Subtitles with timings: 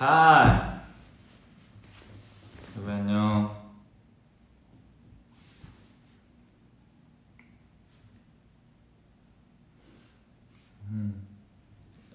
[0.00, 0.80] 하이
[2.74, 3.54] 여러분 안녕
[10.88, 11.26] 음.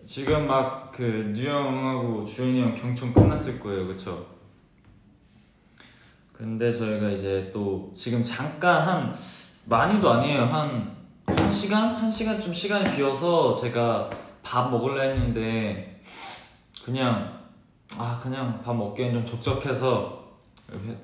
[0.03, 4.25] 지금 막 그 뉴형하고 주현이 형 경청 끝났을 거예요 그쵸?
[6.31, 9.16] 근데 저희가 이제 또 지금 잠깐 한
[9.66, 11.94] 많이도 아니에요 한, 한 시간?
[11.94, 14.09] 한 시간 좀 시간이 비어서 제가
[14.41, 16.02] 밥 먹으려 했는데
[16.86, 17.34] 그냥
[17.98, 20.25] 아 그냥 밥 먹기엔 좀 적적해서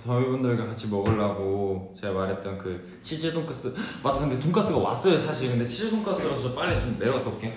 [0.04, 3.74] 저희분들과 같이 먹으려고 제가 말했던 그 치즈 돈까스
[4.04, 5.50] 맞다 근데 돈까스가 왔어요 사실.
[5.50, 7.54] 근데 치즈 돈까스라서 저 빨리 좀 내려갔다 올게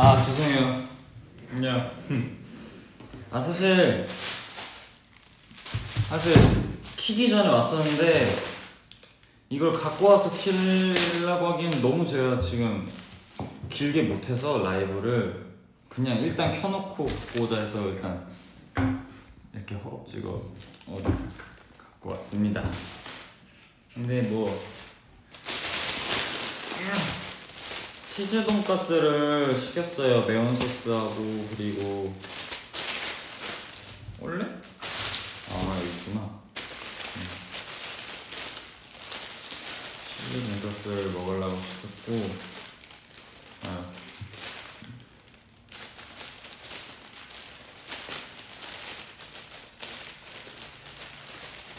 [0.00, 0.84] 아 죄송해요.
[1.50, 1.90] 안녕.
[3.32, 4.06] 아 사실
[6.08, 6.34] 사실
[6.96, 8.36] 키기 전에 왔었는데
[9.50, 12.88] 이걸 갖고 와서 키려고 하기엔 너무 제가 지금
[13.68, 15.44] 길게 못해서 라이브를
[15.88, 17.04] 그냥 일단 켜놓고
[17.36, 18.24] 보자 해서 일단
[19.52, 20.44] 이렇게 허겁지겁
[20.86, 21.02] 어,
[21.76, 22.62] 갖고 왔습니다.
[23.92, 24.48] 근데 뭐
[28.18, 30.26] 치즈 돈까스를 시켰어요.
[30.26, 32.12] 매운 소스하고 그리고
[34.18, 34.44] 원래?
[34.44, 36.40] 아 있구나.
[37.14, 37.28] 음.
[40.32, 42.30] 치즈 돈까스를 먹으려고 시켰고
[43.66, 43.86] 아.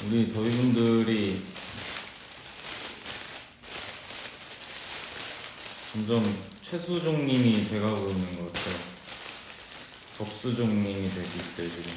[0.06, 1.60] 우리 더위분들이
[5.92, 6.24] 점점
[6.90, 8.76] 최수종님이 돼가고 있는 것 같아요.
[10.18, 11.92] 접수종님이 되고 있어요 지금.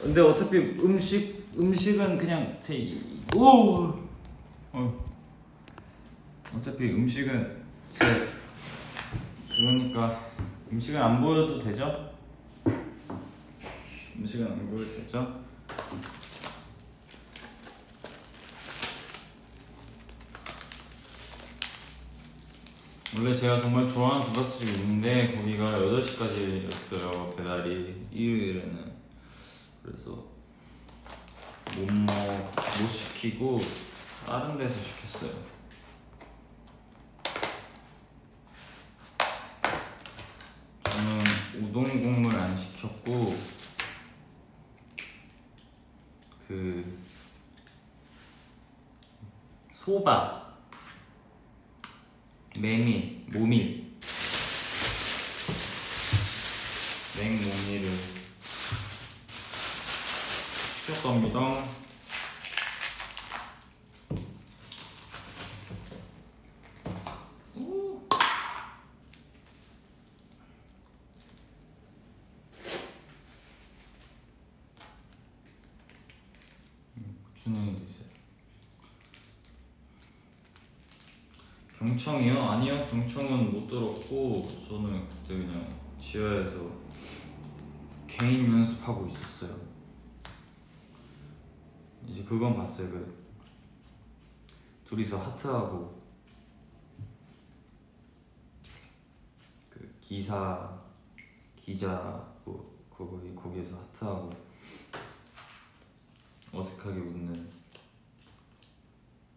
[0.00, 2.98] 근데 어차피 음식 음식은 그냥 제
[3.36, 3.92] 오.
[4.72, 5.04] 어.
[6.56, 7.62] 어차피 음식은
[7.92, 8.28] 제
[9.50, 10.30] 그러니까
[10.72, 12.11] 음식은 안 보여도 되죠?
[14.22, 15.42] 음식은 안 보여도 되죠?
[23.16, 28.06] 원래 제가 정말 좋아하는 돈가스집이 있는데 거기가 8시까지였어요 배달이.
[28.12, 28.94] 일요일에는.
[29.82, 30.24] 그래서
[31.74, 33.58] 못, 먹, 못 시키고
[34.24, 35.32] 다른 데서 시켰어요.
[40.84, 41.24] 저는
[41.60, 43.34] 우동 국물 안 시켰고
[46.52, 46.98] 그
[49.82, 50.40] 소바
[52.60, 53.82] 메밀 모밀.
[57.18, 57.88] 냉모밀을
[60.86, 61.64] 시켰답니다
[77.42, 78.12] 준영이도 있어요.
[81.78, 82.40] 경청이요?
[82.40, 85.68] 아니요, 경청은 못 들었고 저는 그때 그냥
[86.00, 86.70] 지하에서
[88.06, 89.54] 개인 연습하고 있었어요.
[92.08, 92.90] 이제 그건 봤어요.
[92.90, 93.22] 그
[94.86, 96.00] 둘이서 하트하고
[99.68, 100.80] 그 기사
[101.54, 104.30] 기자 뭐 거기 거기에서 하트하고
[106.50, 107.50] 어색하게 웃는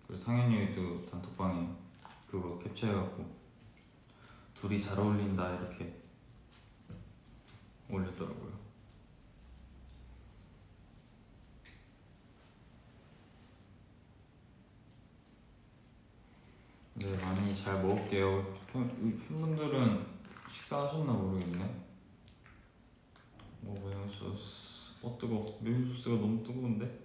[0.07, 1.68] 그리고 상현이 도 단톡방에
[2.30, 3.44] 그거 캡처해갖고
[4.55, 5.93] 둘이 잘 어울린다 이렇게
[7.89, 8.55] 올렸더라고요.
[16.95, 18.57] 네 많이 잘 먹을게요.
[18.71, 18.87] 팬,
[19.27, 20.05] 팬분들은
[20.49, 21.83] 식사하셨나 모르겠네.
[23.61, 24.93] 뭐 매운 소스.
[25.03, 25.45] 어 뜨거.
[25.61, 27.04] 매운 소스가 너무 뜨거운데?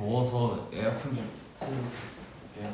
[0.00, 2.72] 더워서 에어컨 좀 틀게요.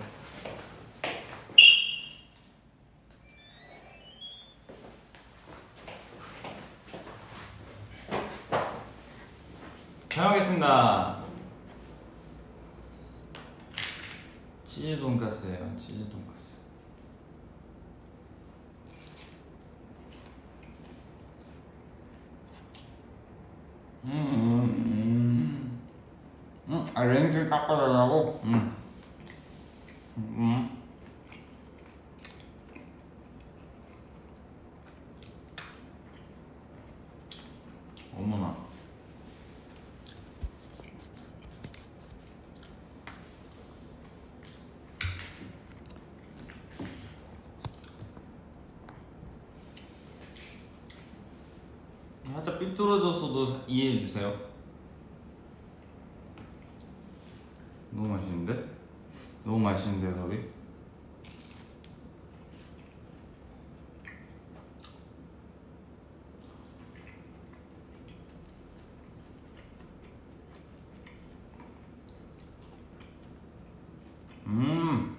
[10.08, 11.24] 사용하겠습니다.
[14.68, 15.76] 치즈 돈까스예요.
[15.76, 16.58] 치즈 돈까스.
[24.04, 25.05] 음, 음,
[26.76, 26.80] 음.
[26.80, 28.40] 음, 아 렌즈 깎아달라고?
[28.44, 28.76] 음.
[30.16, 30.70] 음.
[38.16, 38.56] 어머나.
[52.32, 54.56] 살짝 삐뚤어졌어도 이해해 주세요.
[57.90, 58.68] 너무 맛있는데?
[59.42, 60.56] 너무 맛있는데 답이?
[74.46, 75.16] 음.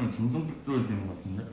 [0.00, 1.44] 음, 점점 삐뚤어지는 것 같은데?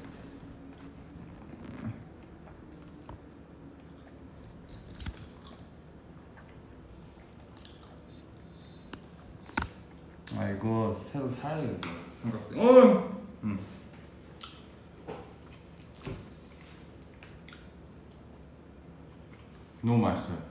[10.37, 11.89] 아 이거 새로 사야겠다
[12.21, 12.39] 생각.
[12.57, 13.21] 어.
[13.43, 13.59] 음.
[19.81, 20.47] 너무 맛있어요.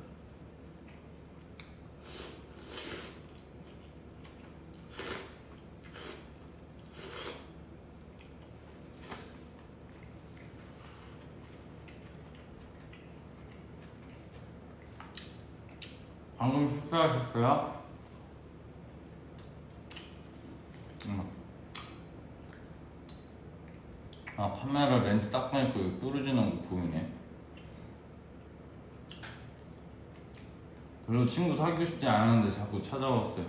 [16.38, 17.82] 방금 식사하셨어요?
[21.06, 21.28] 음.
[24.36, 27.12] 아 카메라 렌즈 이거 부러지는 거 보이네.
[31.06, 33.46] 별로 친구 사귀고 싶지 않았는데 자꾸 찾아왔어요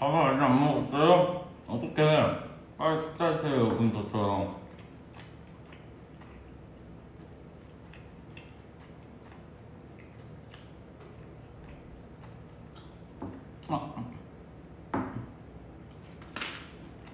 [0.00, 1.44] 밥을 아직 안 먹었어요?
[1.68, 2.40] 어떡해
[2.76, 4.60] 빨리 식사하세요 분 졌어요
[13.72, 14.04] 아,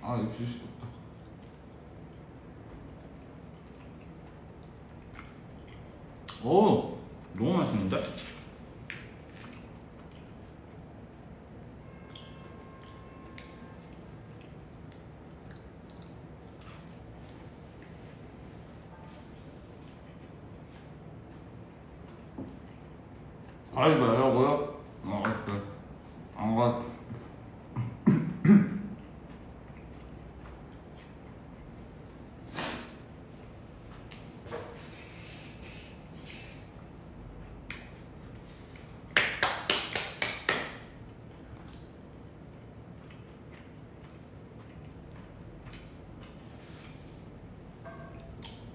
[0.01, 0.87] 아 이거 주식 없다
[6.43, 6.99] 오
[7.35, 8.03] 너무 맛있는데?
[23.75, 24.75] 가지 말라고요?
[25.05, 25.63] 어, 알았어요.
[26.67, 26.97] 안 가.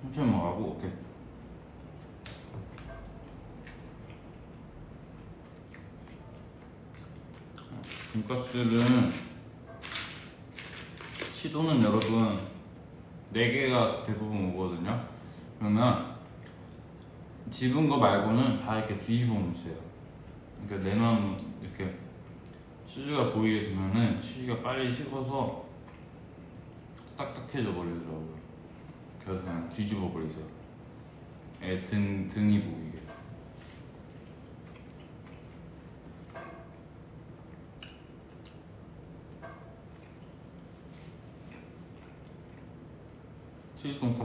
[0.01, 0.71] 천천히 먹라고?
[0.71, 0.91] 오케이.
[8.31, 9.11] 돈가스는
[11.33, 12.39] 시도는 여러분
[13.33, 15.05] 4개가 대부분 오거든요.
[15.59, 16.15] 그러면
[17.49, 19.75] 집은 거 말고는 다 이렇게 뒤집어 놓으세요.
[20.65, 21.93] 그러니까 내놓으면 이렇게
[22.87, 25.65] 치즈가 보이게 두면은 치즈가 빨리 식어서
[27.17, 28.35] 딱딱해져 버리더라고요.
[29.19, 30.45] 그래서 그냥 뒤집어 버리세요.
[31.61, 32.80] 애 등, 등이 보이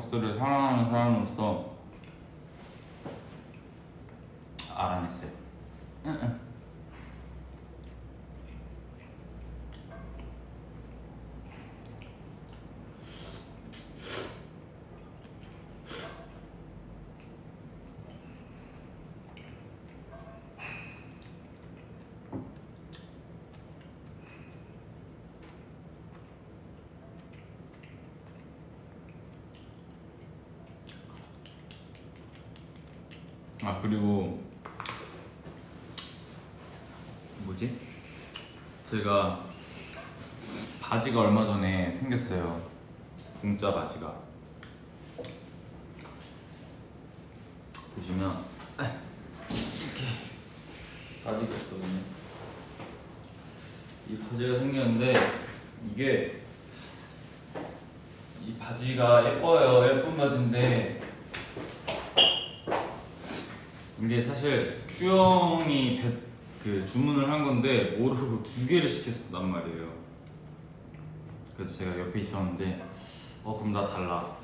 [0.06, 1.76] 돈까스를 사랑하는 사람으로서
[4.74, 5.36] 알아냈어요.
[33.66, 34.40] 아 그리고
[37.44, 37.80] 뭐지?
[38.88, 39.44] 제가
[40.80, 41.44] 바지가 얼마
[42.26, 42.60] 생겼어요.
[43.40, 44.14] 공짜 바지가
[47.94, 48.44] 보시면
[49.48, 50.04] 이렇게
[51.24, 52.00] 바지가 있거든요.
[54.10, 55.14] 이 바지가 생겼는데
[55.92, 56.42] 이게
[58.44, 59.86] 이 바지가 예뻐요.
[59.96, 61.02] 예쁜 바지인데
[64.02, 66.16] 이게 사실 큐형이 배-
[66.62, 70.05] 그 주문을 한 건데 모르고 두 개를 시켰단 말이에요.
[71.56, 72.84] 그래서 제가 옆에 있었는데
[73.44, 74.36] 어 그럼 나 달라.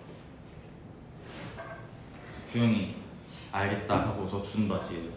[2.24, 2.94] 그래서 큐형이
[3.52, 5.10] 알겠다 하고 저준 바지예요.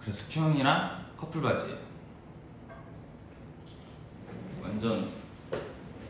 [0.00, 1.76] 그래서 큐형이랑 커플 바지예요.
[4.62, 5.08] 완전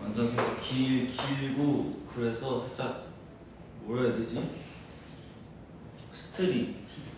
[0.01, 3.05] 완전 길 길고 그래서 살짝
[3.85, 4.51] 뭐라 해야 되지?
[6.13, 6.77] 스트릿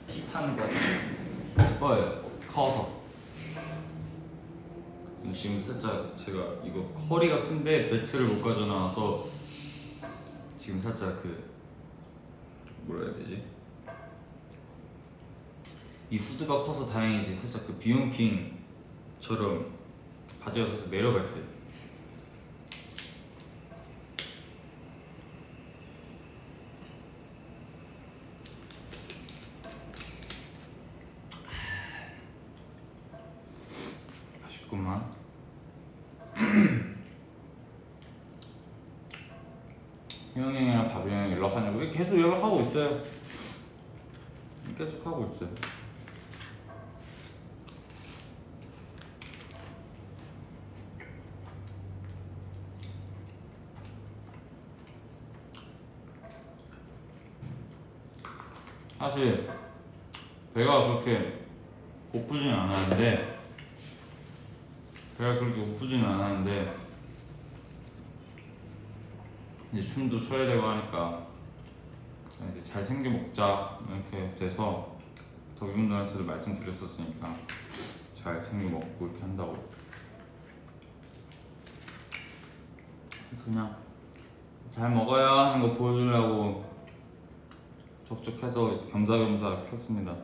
[0.09, 0.64] 힙- 힙한 거
[1.62, 3.01] 예뻐요 커서
[5.31, 9.29] 지금 살짝 제가 이거 허리가 큰데 벨트를 못 가져나와서
[10.59, 11.45] 지금 살짝 그
[12.85, 13.45] 뭐라 해야 되지?
[16.11, 19.73] 이 후드가 커서 다행이지 살짝 그 비욘킹처럼
[20.41, 21.51] 바지가 살짝 내려가 있어요
[34.73, 35.12] 맛있구만.
[40.35, 43.02] 형이랑 밥이랑 연락하냐고 왜 계속 연락하고 있어요.
[44.79, 45.50] 계속 하고 있어요.
[58.99, 59.50] 사실
[60.55, 61.41] 배가 그렇게
[62.12, 63.32] 고프진 않았는데
[65.23, 66.75] 배가 그렇게 고프지는 않았는데
[69.73, 71.25] 이제 춤도 춰야 되고 하니까
[72.50, 74.99] 이제 잘생겨 먹자 이렇게 돼서
[75.57, 77.37] 덕분들한테도 말씀드렸었으니까
[78.21, 79.71] 잘생겨 먹고 이렇게 한다고.
[83.29, 83.76] 그래서 그냥
[84.73, 86.64] 잘 먹어야 하는 거 보여주려고
[88.09, 90.17] 적적해서 겸사겸사 켰습니다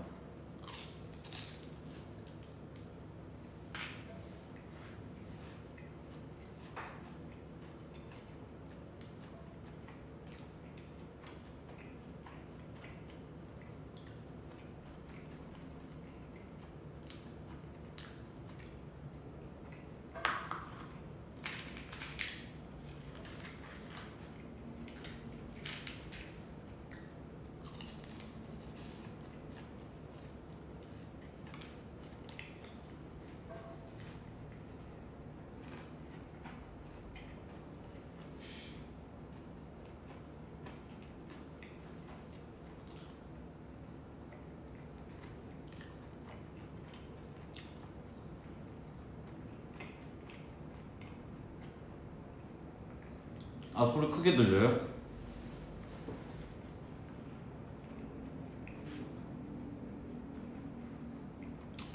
[53.79, 54.89] 아 소리 크게 들려요?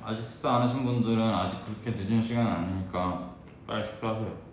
[0.02, 3.34] 아직 식사 안 하신 분들은 아직 그렇게 늦은 시간은 아니니까
[3.68, 4.53] 빨리 식사하세요.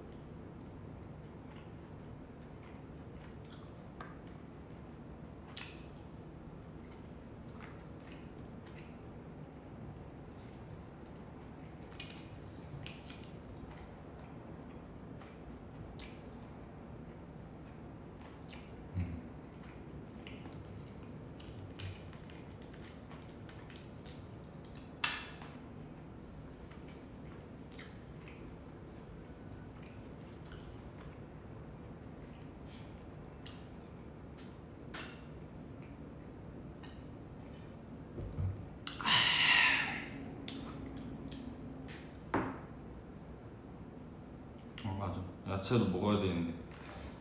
[45.61, 46.55] 야채도 먹어야 되는데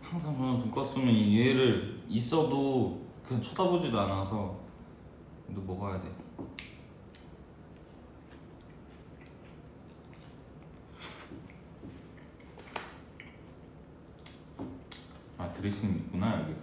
[0.02, 4.58] 항상 저는 돈까스면 이 얘를 있어도 그냥 쳐다보지도 않아서
[5.48, 6.10] 너 먹어야 돼.
[15.38, 16.56] 아 드레싱 있구나 여기.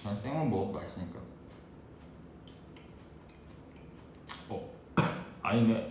[0.00, 1.18] 그냥 생으로 먹어도 맛있으니까.
[4.48, 4.70] 어
[5.42, 5.88] 아니네.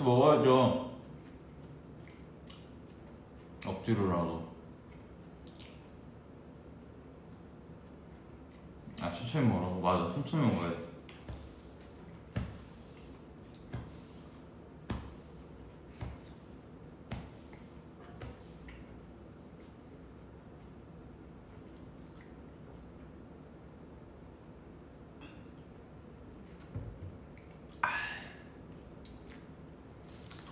[0.00, 0.90] 야채 먹어야죠.
[3.66, 4.50] 억지로라도.
[9.02, 10.89] 아 천천히 먹으라고 맞아 천천히 먹어야 돼.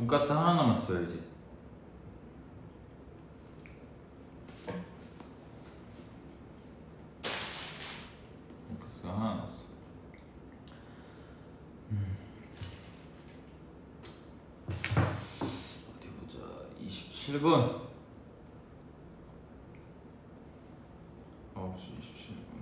[0.08, 1.20] 돈가스 하나 남았어요 이제.
[8.68, 9.74] 돈가스가 하나 남았어.
[11.90, 12.16] 음.
[15.96, 16.38] 어디 보자.
[16.80, 17.88] 27분.
[21.54, 22.58] 9시 27분.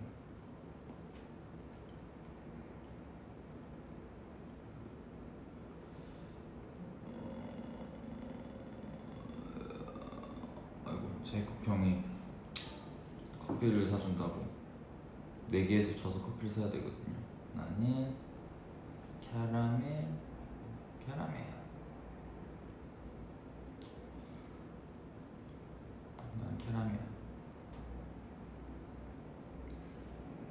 [10.87, 12.03] 아이고 제이콥 형이
[13.39, 14.47] 커피를 사준다고
[15.51, 17.15] 네 개에서 져서 커피를 사야 되거든요.
[17.53, 18.15] 나는
[19.21, 20.09] 캐러멜
[21.07, 21.55] 캐러멜.
[26.41, 26.99] 나는 캐러멜.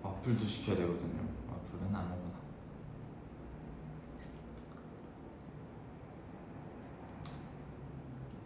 [0.04, 1.28] 와플도 시켜야 되거든요.
[1.50, 2.36] 와플은 아무거나.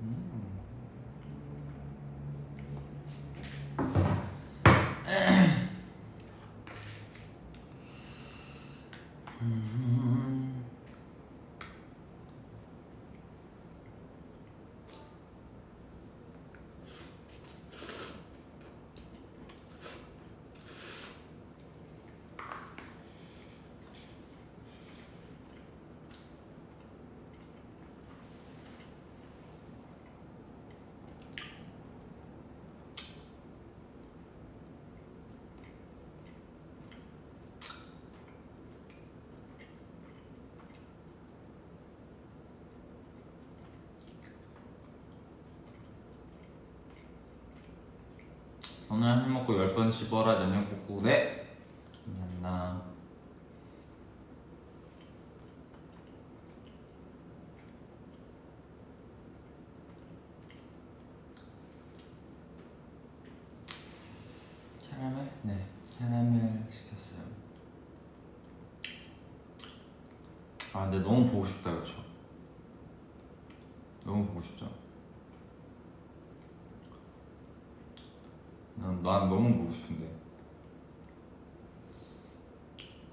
[0.02, 0.30] 음.
[9.42, 10.10] 음.
[48.90, 51.48] 손을 한입 먹고 열 번 씹어라 냉면 꾹꾹 네
[52.06, 52.82] 감사합니다
[64.90, 65.30] 캐러멜?
[65.44, 65.66] 네
[65.98, 67.22] 캐러멜 시켰어요
[70.74, 71.94] 아 근데 너무 보고 싶다 그쵸?
[74.06, 74.70] 너무 보고 싶죠?
[79.02, 80.10] 난, 난 너무 보고 싶은데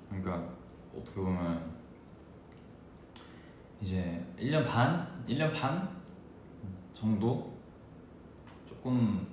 [0.08, 0.52] 그러니까
[0.96, 1.76] 어떻게 보면
[3.80, 5.24] 이제 1년 반?
[5.28, 5.88] 1년 반
[6.94, 7.56] 정도?
[8.66, 9.26] 조금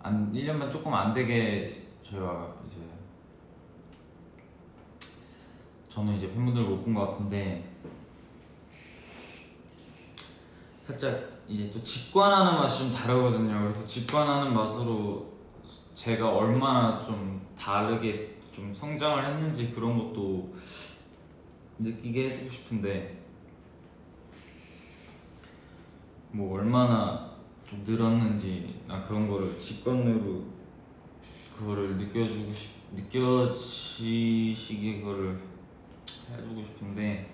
[0.00, 2.76] 안 1년 반 조금 안 되게 저희가 이제
[5.88, 7.72] 저는 이제 팬분들 못본 것 같은데
[10.86, 13.60] 살짝 이제 또 직관하는 맛이 좀 다르거든요.
[13.60, 15.33] 그래서 직관하는 맛으로
[16.04, 20.54] 제가 얼마나 좀 다르게 좀 성장을 했는지 그런 것도
[21.78, 23.24] 느끼게 해주고 싶은데
[26.30, 27.34] 뭐 얼마나
[27.66, 30.44] 좀 늘었는지 나 그런 거를 직관으로
[31.56, 35.40] 그거를 느껴주고 싶 느껴지시게 그거를
[36.30, 37.32] 해주고 싶은데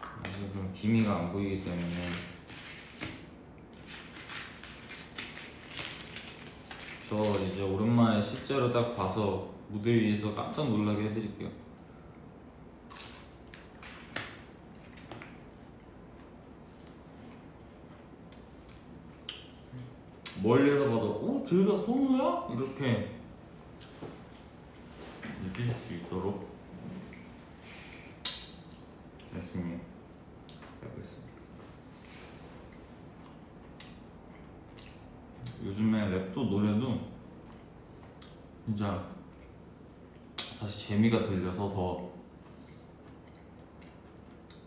[0.00, 2.31] 아직 그런 기미가 안 보이기 때문에
[7.12, 11.50] 저 이제 오랜만에 실제로 딱 봐서 무대 위에서 깜짝 놀라게 해드릴게요.
[20.42, 21.44] 멀리서 봐도 어?
[21.46, 22.48] 저기가 손우야?
[22.50, 23.10] 이렇게
[25.44, 26.48] 느낄 수 있도록
[29.34, 29.78] 열심히
[30.98, 31.21] 있습니다.
[35.64, 37.00] 요즘에 랩도 노래도
[38.64, 39.06] 진짜
[40.58, 42.10] 다시 재미가 들려서 더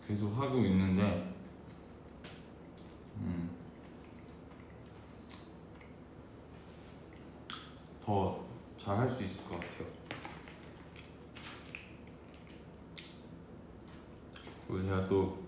[0.06, 1.32] 계속 하고 있는데
[3.18, 3.50] 음,
[8.04, 8.46] 더
[8.86, 9.84] 잘 할 수 있을 것 같아요.
[14.68, 15.38] 그리고 제가 또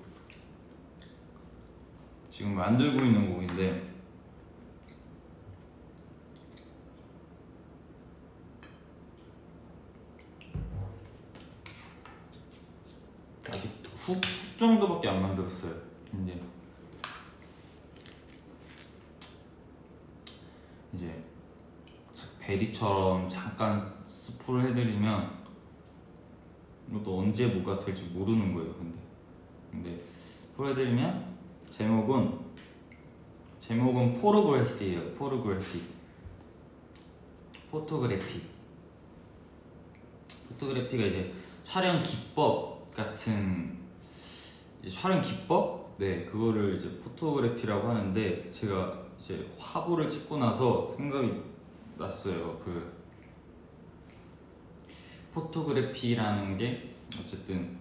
[2.29, 3.98] 지금 만들고 있는 곡인데
[14.09, 14.19] 훅
[14.59, 15.71] 정도밖에 안 만들었어요.
[16.23, 16.41] 이제
[20.95, 21.15] 이제
[22.41, 25.39] 베리처럼 잠깐 스포를 해드리면
[26.89, 28.73] 이것도 언제 뭐가 될지 모르는 거예요.
[28.75, 28.99] 근데
[29.71, 30.03] 근데
[30.59, 32.39] 해드리면 제목은
[33.59, 35.13] 제목은 포르그래피예요.
[35.13, 35.83] 포르그래피
[37.71, 38.41] 포토그래피
[40.49, 43.78] 포토그래피가 이제 촬영 기법 같은
[44.91, 45.97] 촬영 기법?
[45.97, 51.43] 네 그거를 이제 포토그래피라고 하는데 제가 이제 화보를 찍고 나서 생각이
[51.97, 52.61] 났어요.
[52.65, 52.93] 그
[55.33, 57.77] 포토그래피라는 게 어쨌든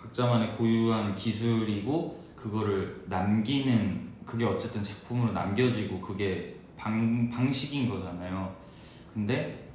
[0.00, 8.54] 각자만의 고유한 기술이고 그거를 남기는 그게 어쨌든 작품으로 남겨지고 그게 방, 방식인 거잖아요.
[9.14, 9.70] 근데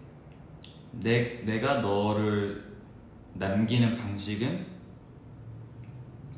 [0.92, 2.78] 내, 내가 너를
[3.34, 4.73] 남기는 방식은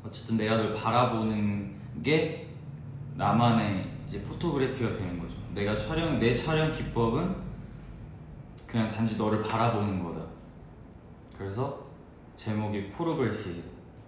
[0.06, 2.48] 어쨌든 내가 널 바라보는 게
[3.16, 5.34] 나만의 이제 포토그래피가 되는 거죠.
[5.52, 7.34] 내가 촬영 내 촬영 기법은
[8.66, 10.24] 그냥 단지 너를 바라보는 거다.
[11.36, 11.86] 그래서
[12.36, 13.62] 제목이 포르그래피.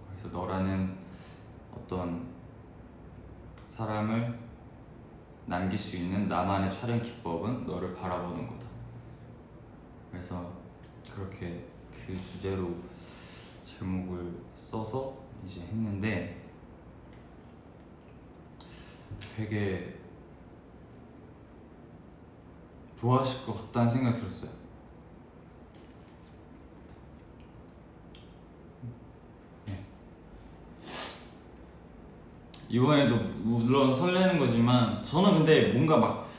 [0.07, 0.95] 그래서 너라는
[1.75, 2.27] 어떤
[3.65, 4.37] 사람을
[5.45, 8.65] 남길 수 있는 나만의 촬영 기법은 너를 바라보는 거다.
[10.11, 10.51] 그래서
[11.13, 12.75] 그렇게 그 주제로
[13.65, 16.41] 제목을 써서 이제 했는데
[19.35, 19.99] 되게
[22.99, 24.51] 좋아하실 것 같다는 생각이 들었어요.
[29.65, 29.85] 네.
[32.67, 36.29] 이번에도 물론 설레는 거지만 저는 근데 뭔가 막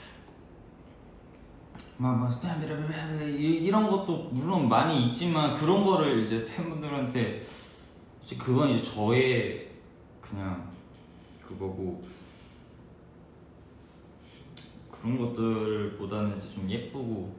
[1.97, 7.43] 막막 스탬비라비라비 이런 것도 물론 많이 있지만 그런 거를 이제 팬분들한테
[8.31, 9.71] 솔직히 그건 이제 저의
[10.21, 10.71] 그냥
[11.45, 12.05] 그거고
[14.89, 17.35] 그런 것들보다는 이제 좀 예쁘고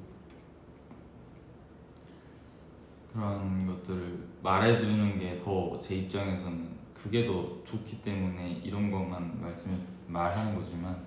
[3.13, 10.55] 그런 것들을 말해주는 게 더 제 입장에서는 그게 더 좋기 때문에 이런 것만 말씀 말하는
[10.55, 11.01] 거지만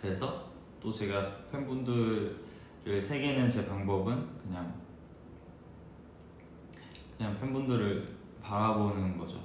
[0.00, 4.87] 그래서 또 제가 팬분들을 새기는 제 방법은 그냥
[7.18, 9.40] 그냥 팬분들을 바라보는 거죠.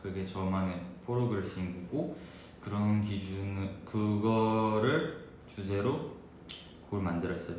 [0.00, 2.16] 그게 저만의 포토그래피인 거고
[2.60, 6.12] 그런 기준을 그거를 주제로
[6.88, 7.56] 곡을 만들었어요.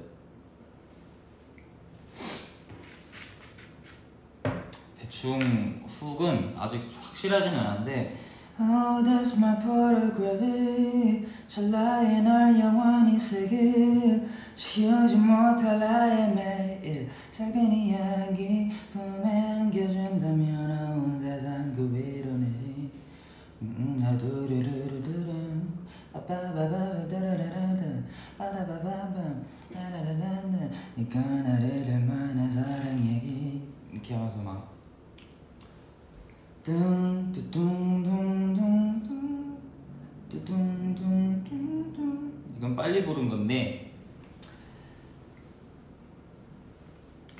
[4.97, 8.17] 대충 훅은 아직 확실하지는 않은데
[8.59, 11.25] Oh, that's my photography.
[11.47, 21.81] 찰나의 널 영원히 새길 지우지 못할 나의 매일 작은 이야기 품에 안겨준다면 온 세상 그
[21.93, 22.91] 위로 내리
[23.61, 25.83] 음, 아 두루루루두름.
[26.13, 27.81] 아빠바바바 다라라다.
[28.37, 29.15] 아라바바바
[29.73, 33.61] 라라라라라 네가 나를 얼마나 사랑해
[33.91, 34.71] 이렇게 하면서 막.
[36.63, 39.01] 뚱뚱뚱뚱뚱
[40.29, 43.82] 뚱뚱뚱뚱뚱 이건 빨리 부른 건데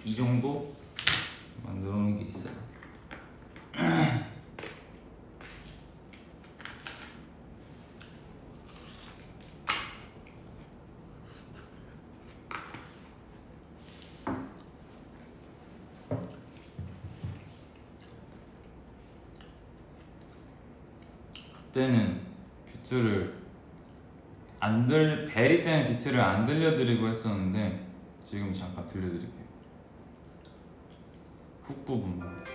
[0.06, 0.76] 이 정도
[1.64, 2.54] 만들어 놓은 게 있어요.
[21.74, 22.22] 그때는
[22.68, 23.34] 비트를
[24.60, 27.88] 안 들, 베리 때는 비트를 안 들려드리고 했었는데
[28.24, 29.43] 지금 잠깐 들려드릴게요.
[31.74, 32.53] 훅 부분만.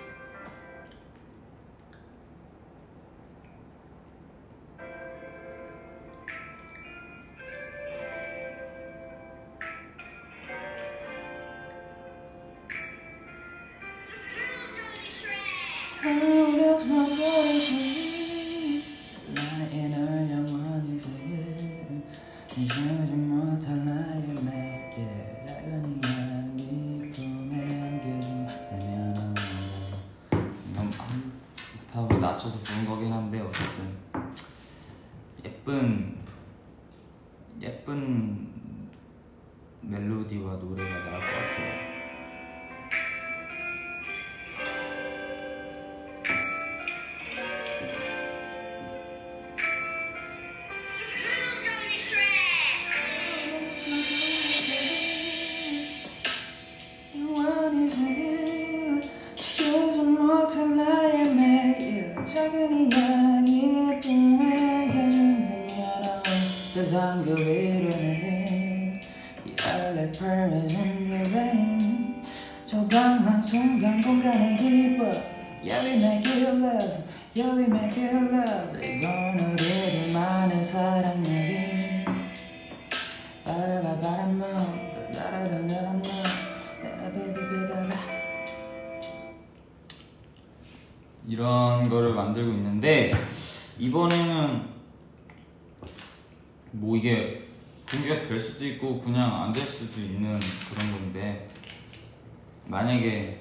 [102.69, 103.41] 만약에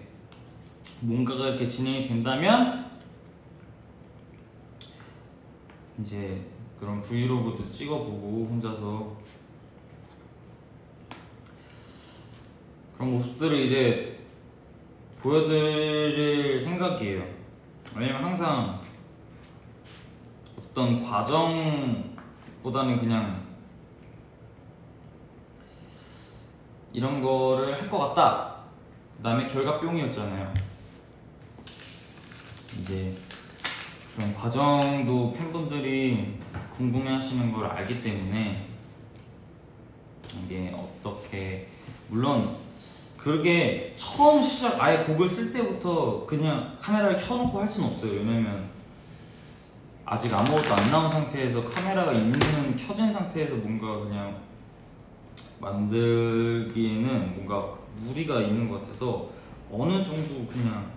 [1.02, 2.90] 뭔가가 이렇게 진행이 된다면
[6.00, 6.42] 이제
[6.80, 9.18] 그런 브이로그도 찍어보고 혼자서
[12.96, 14.18] 그런 모습들을 이제
[15.20, 17.24] 보여드릴 생각이에요.
[18.00, 18.82] 왜냐면 항상
[20.58, 22.08] 어떤 과정보다는
[22.98, 23.46] 그냥
[26.94, 28.57] 이런 거를 할 것 같다.
[29.18, 30.54] 그 다음에 결과 뿅이었잖아요.
[32.80, 33.18] 이제
[34.16, 36.36] 그런 과정도 팬분들이
[36.72, 38.68] 궁금해 하시는 걸 알기 때문에
[40.44, 41.68] 이게 어떻게
[42.10, 42.58] 물론
[43.18, 48.70] 그게 처음 시작 아예 곡을 쓸 때부터 그냥 카메라를 켜놓고 할 수는 없어요 왜냐면
[50.06, 52.40] 아직 아무것도 안 나온 상태에서 카메라가 있는
[52.76, 54.38] 켜진 상태에서 뭔가 그냥
[55.60, 59.30] 만들기에는 뭔가 무리가 있는 것 같아서
[59.72, 60.92] 어느 정도 그냥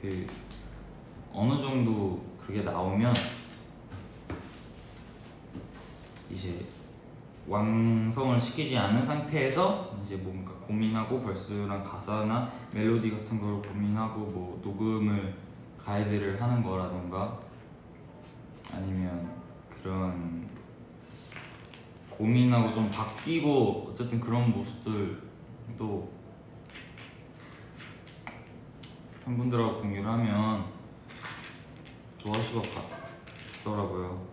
[0.00, 0.26] 그
[1.32, 3.14] 어느 정도 그게 나오면
[6.30, 6.66] 이제
[7.46, 15.34] 완성을 시키지 않은 상태에서 이제 뭔가 고민하고 벌스랑 가사나 멜로디 같은 걸 고민하고 뭐 녹음을
[15.78, 17.38] 가이드를 하는 거라던가
[18.72, 19.30] 아니면
[19.68, 20.48] 그런
[22.10, 25.29] 고민하고 좀 바뀌고 어쨌든 그런 모습들
[25.80, 26.06] 도
[29.24, 30.66] 팬분들하고 공유를 하면
[32.18, 32.62] 좋아하실 것
[33.64, 34.26] 같더라고요.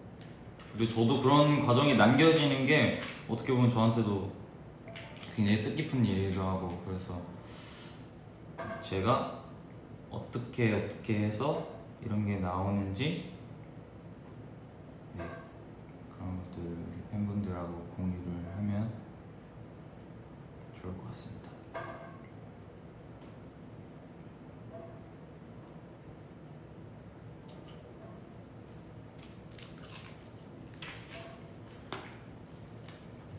[0.73, 4.29] 그리고 저도 그런 과정이 남겨지는 게 어떻게 보면 저한테도
[5.37, 7.21] 굉장히 뜻깊은 일이기도 하고 그래서
[8.81, 9.41] 제가
[10.11, 11.65] 어떻게 어떻게 해서
[12.03, 13.31] 이런 게 나오는지
[15.15, 15.23] 네,
[16.13, 16.61] 그런 것들
[17.09, 18.91] 팬분들하고 공유를 하면
[20.81, 21.37] 좋을 것 같습니다.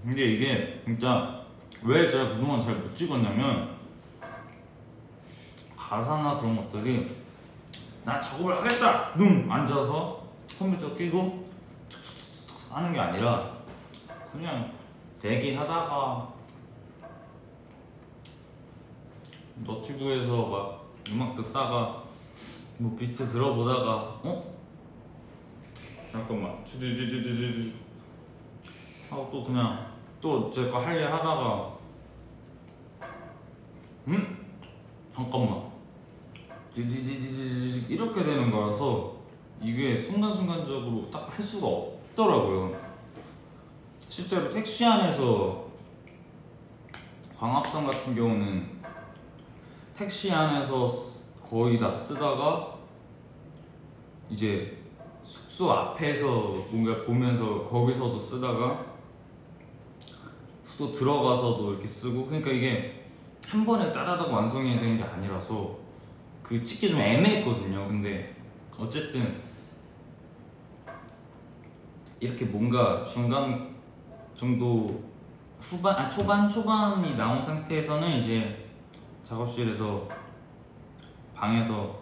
[0.08, 1.44] 근데 이게 진짜
[1.82, 3.76] 왜 제가 그동안 잘 못 찍었냐면
[5.76, 7.14] 가사나 그런 것들이
[8.06, 9.14] 나 작업을 하겠다!
[9.18, 10.26] 눈 앉아서
[10.58, 11.46] 컴퓨터 끼고
[11.90, 13.52] 툭툭툭툭 하는 게 아니라
[14.32, 14.72] 그냥
[15.20, 16.32] 대기하다가
[19.56, 22.04] 너튜브에서 막 음악 듣다가
[22.78, 23.92] 뭐 비트 들어보다가
[24.22, 24.54] 어?
[26.12, 26.64] 잠깐만.
[26.64, 27.72] 주주주주주주
[29.10, 29.87] 하고 또 그냥
[30.20, 31.72] 또제거할일 하다가
[34.08, 34.46] 음?
[35.14, 35.62] 잠깐만
[36.74, 39.16] 디디디디디디 이렇게 되는 거라서
[39.60, 42.74] 이게 순간순간적으로 딱 할 수가 없더라고요
[44.08, 45.66] 실제로 택시 안에서
[47.38, 48.78] 광합성 같은 경우는
[49.94, 52.74] 택시 안에서 쓰- 거의 다 쓰다가
[54.30, 54.78] 이제
[55.24, 56.28] 숙소 앞에서
[56.70, 58.84] 뭔가 보면서 거기서도 쓰다가
[60.78, 63.04] 숙소 들어가서도 이렇게 쓰고 그러니까 이게
[63.48, 65.76] 한 번에 따다닥 완성이 되는 게 아니라서
[66.44, 68.36] 그 찍기 좀 애매했거든요 근데
[68.78, 69.42] 어쨌든
[72.20, 73.74] 이렇게 뭔가 중간
[74.36, 75.02] 정도
[75.58, 78.68] 후반 아 초반 초반이 나온 상태에서는 이제
[79.24, 80.08] 작업실에서
[81.34, 81.98] 방에서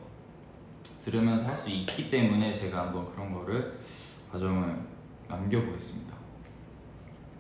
[1.02, 3.78] 들으면서 할 수 있기 때문에 제가 한번 그런 거를
[4.30, 4.76] 과정을
[5.28, 6.14] 남겨보겠습니다.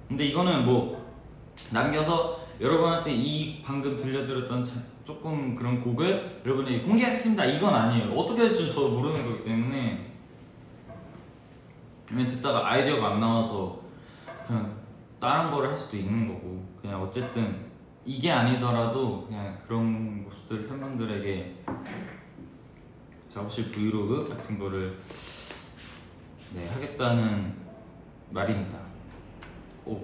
[0.08, 1.05] 근데 이거는 뭐
[1.72, 8.66] 남겨서 여러분한테 이 방금 들려드렸던 자- 조금 그런 곡을 여러분이 공개하겠습니다 이건 아니에요 어떻게 될지
[8.68, 10.10] 저도 모르는 거기 때문에
[12.06, 13.80] 그냥 듣다가 아이디어가 안 나와서
[14.46, 14.74] 그냥
[15.20, 17.66] 다른 거를 할 수도 있는 거고 그냥 어쨌든
[18.04, 21.64] 이게 아니더라도 그냥 그런 모습들 팬분들에게
[23.28, 24.98] 작업실 브이로그 같은 거를
[26.54, 27.54] 네 하겠다는
[28.30, 28.78] 말입니다.
[29.84, 30.00] 오.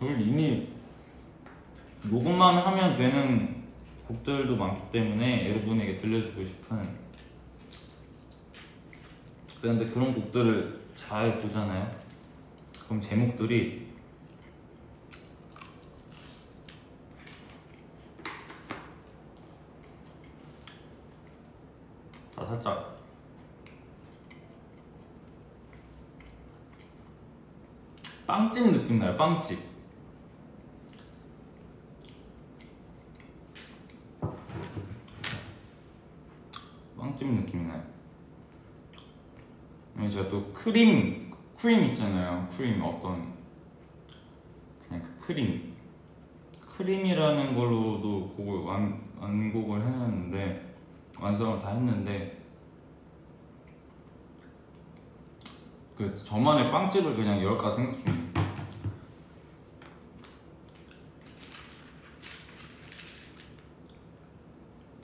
[0.00, 0.68] 오늘 이미
[2.08, 3.64] 녹음만 하면 되는
[4.06, 6.82] 곡들도 많기 때문에 여러분에게 들려주고 싶은
[9.60, 11.90] 그런데 그런 곡들을 잘 보잖아요.
[12.84, 13.88] 그럼 제목들이
[22.36, 22.96] 다 살짝
[28.28, 29.16] 빵집 느낌 나요.
[29.16, 29.67] 빵집.
[37.18, 37.82] 빵집 느낌이 나요.
[40.08, 42.48] 제가 또 크림 크림 있잖아요.
[42.50, 43.34] 크림 어떤
[44.86, 45.74] 그냥 그 크림
[46.60, 50.76] 크림이라는 걸로도 곡을 완 완곡을 해놨는데
[51.20, 52.40] 완성을 다 했는데
[55.96, 58.28] 그 저만의 빵집을 그냥 열까 생각 중이에요.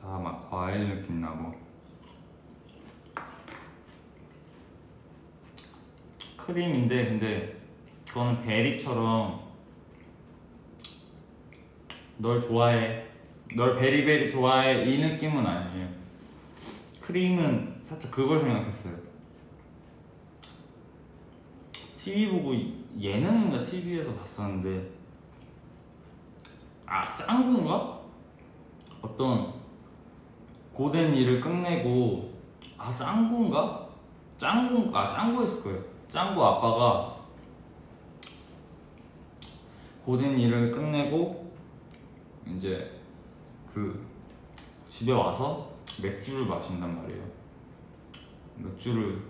[0.01, 1.64] 다 막 과일 느낌 나고
[6.45, 7.57] 크림인데 근데
[8.07, 9.43] 그거는 베리처럼
[12.19, 13.07] 널 좋아해.
[13.57, 14.85] 널 베리베리 좋아해.
[14.85, 15.89] 이 느낌은 아니에요.
[17.01, 18.95] 크림은 살짝 그걸 생각했어요.
[21.73, 22.55] TV 보고
[22.99, 24.91] 예능인가 TV에서 봤었는데
[26.85, 28.01] 아 짱구인가?
[29.01, 29.55] 어떤
[30.73, 32.35] 고된 일을 끝내고
[32.77, 33.89] 아 짱구인가?
[34.37, 37.17] 짱구 아 짱구였을 거예요 짱구 아빠가
[40.05, 41.53] 고된 일을 끝내고
[42.47, 43.01] 이제
[43.75, 44.07] 그
[44.89, 47.21] 집에 와서 맥주를 마신단 말이에요.
[48.59, 49.25] 맥주를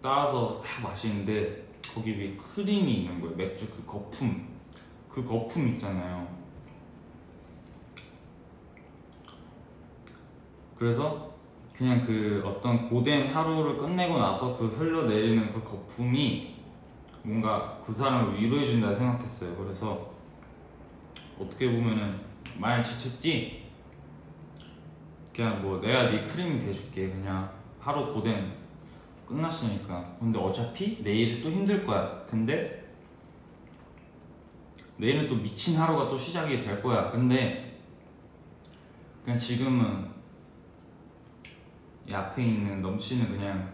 [0.00, 3.36] 따라서 다 마시는데 거기 위에 크림이 있는 거예요.
[3.36, 4.48] 맥주 그 거품
[5.10, 6.26] 그 거품 있잖아요.
[10.74, 11.34] 그래서
[11.80, 16.56] 그냥 그 어떤 고된 하루를 끝내고 나서 그 흘러내리는 그 거품이
[17.22, 19.56] 뭔가 그 사람을 위로해 준다 생각했어요.
[19.56, 20.12] 그래서
[21.40, 22.20] 어떻게 보면은
[22.58, 23.64] 많이 지쳤지?
[25.34, 27.08] 그냥 뭐 내가 네 크림이 돼줄게.
[27.08, 28.52] 그냥 하루 고된
[29.26, 30.16] 끝났으니까.
[30.20, 32.26] 근데 어차피 내일 또 힘들 거야.
[32.28, 32.92] 근데
[34.98, 37.10] 내일은 또 미친 하루가 또 시작이 될 거야.
[37.10, 37.80] 근데
[39.24, 40.19] 그냥 지금은
[42.10, 43.72] 이 앞에 있는 넘치는 그냥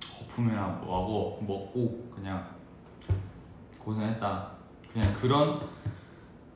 [0.00, 2.48] 거품이랑 뭐하고 먹고 그냥
[3.78, 4.52] 고생했다.
[4.90, 5.60] 그냥 그런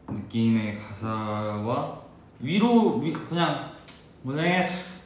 [0.08, 2.00] 느낌의 가사와
[2.40, 3.72] 위로 위, 그냥
[4.22, 5.02] 고생했어.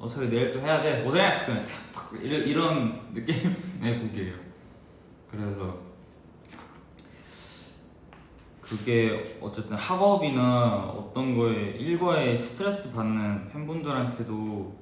[0.00, 1.04] 어차피 내일 또 해야 돼.
[1.04, 1.46] 고생했어.
[1.46, 4.34] 그냥 탁탁 이런, 이런 느낌의 곡이에요.
[5.30, 5.78] 그래서
[8.60, 14.77] 그게 어쨌든 학업이나 어떤 거에 일과에 스트레스 받는 팬분들한테도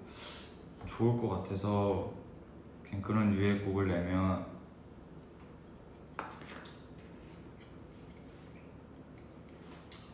[0.96, 2.10] 좋을 것 같아서
[2.82, 4.46] 그냥 그런 류의 곡을 내면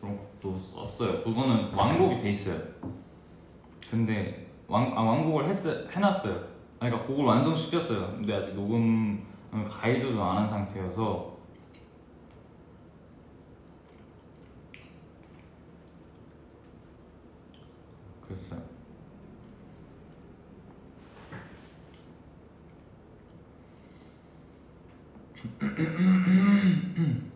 [0.01, 1.23] 그런 곡도 썼어요.
[1.23, 2.59] 그거는 완곡이 돼 있어요.
[3.89, 5.55] 근데 완, 아, 완곡을 했,
[5.95, 6.53] 해놨어요.
[6.79, 8.15] 그러니까 곡을 완성시켰어요.
[8.17, 11.37] 근데 아직 녹음 가이드도 안 한 상태여서
[18.27, 18.82] 그랬어요.
[25.63, 27.32] うん。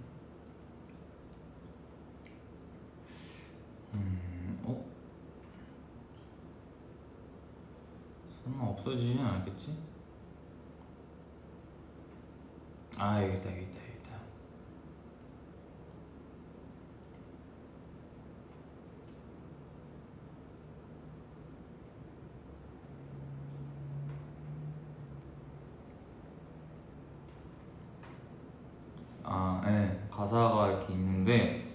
[30.28, 31.72] 가사가 이렇게 있는데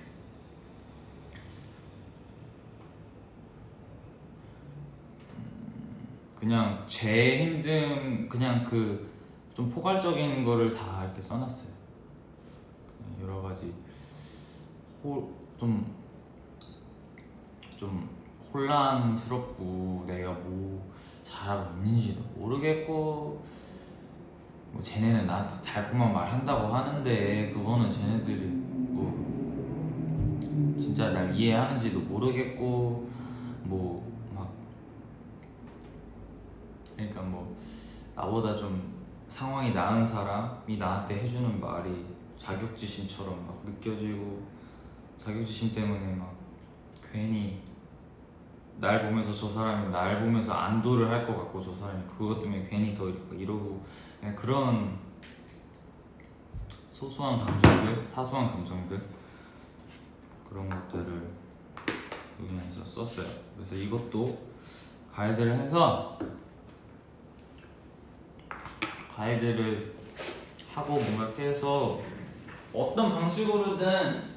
[5.36, 9.12] 음, 그냥 제 힘듦 그냥 그
[9.54, 11.70] 좀 포괄적인 거를 다 이렇게 써놨어요.
[13.22, 13.72] 여러 가지
[15.04, 15.94] 홀좀
[17.76, 18.08] 좀
[18.52, 20.90] 혼란스럽고 내가 뭐
[21.22, 23.31] 잘하고 있는지도 모르겠고 뭐
[24.82, 29.10] 쟤네는 나한테 달콤한 말 한다고 하는데 그거는 쟤네들이 뭐
[30.78, 33.08] 진짜 날 이해하는지도 모르겠고
[33.62, 34.02] 뭐
[34.34, 34.50] 막
[36.96, 37.56] 그러니까 뭐
[38.14, 38.92] 나보다 좀
[39.28, 42.04] 상황이 나은 사람이 나한테 해주는 말이
[42.38, 44.42] 자격지심처럼 막 느껴지고
[45.18, 46.34] 자격지심 때문에 막
[47.10, 47.60] 괜히
[48.82, 52.92] 날 보면서 저 사람이 날 보면서 안도를 할 것 같고 저 사람이 그것 때문에 괜히
[52.92, 53.80] 더 이러고
[54.18, 54.98] 그냥 그런
[56.90, 59.00] 소소한 감정들, 사소한 감정들
[60.50, 61.30] 그런 것들을
[62.40, 63.28] 여기에서 썼어요.
[63.54, 64.36] 그래서 이것도
[65.14, 66.18] 가이드를 해서
[69.14, 69.94] 가이드를
[70.74, 72.00] 하고 뭔가 이렇게 해서
[72.72, 74.32] 어떤 방식으로든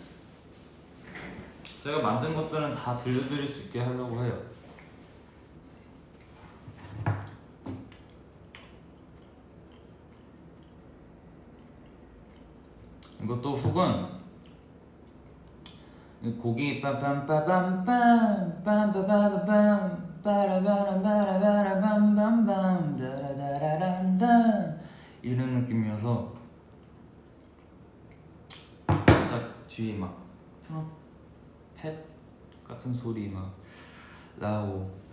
[1.85, 4.35] 제가 만든 것들은 다 들려드릴 수 있게 하려고 해요.
[13.21, 14.07] 이것도 훅은
[16.23, 24.25] 이 곡이 빠밤빠밤빰 빰빠바바밤 빠라바라바라바라밤밤밤 다라다라란다
[25.21, 26.33] 이런 느낌이어서
[28.87, 30.25] 살짝 뒤에 막
[32.67, 33.53] 같은 소리 막
[34.37, 35.05] 나오고.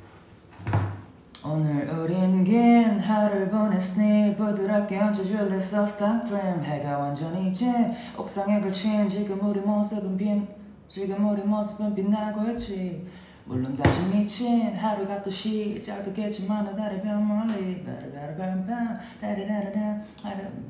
[1.45, 5.57] 오늘 우린 긴 하루를 보냈으니 부드럽게 얹어줄래?
[5.57, 10.41] Soft cream 해가 완전히 진 옥상에 걸친 지금 우리 모습은 빛
[10.89, 13.09] 지금 우리 모습은 빛나고 있지.
[13.45, 17.83] 물론 다시 미친 하루가 또 시작됐겠지만 달의 별 멀리.
[17.83, 20.01] 바라바라밤밤 다리라라라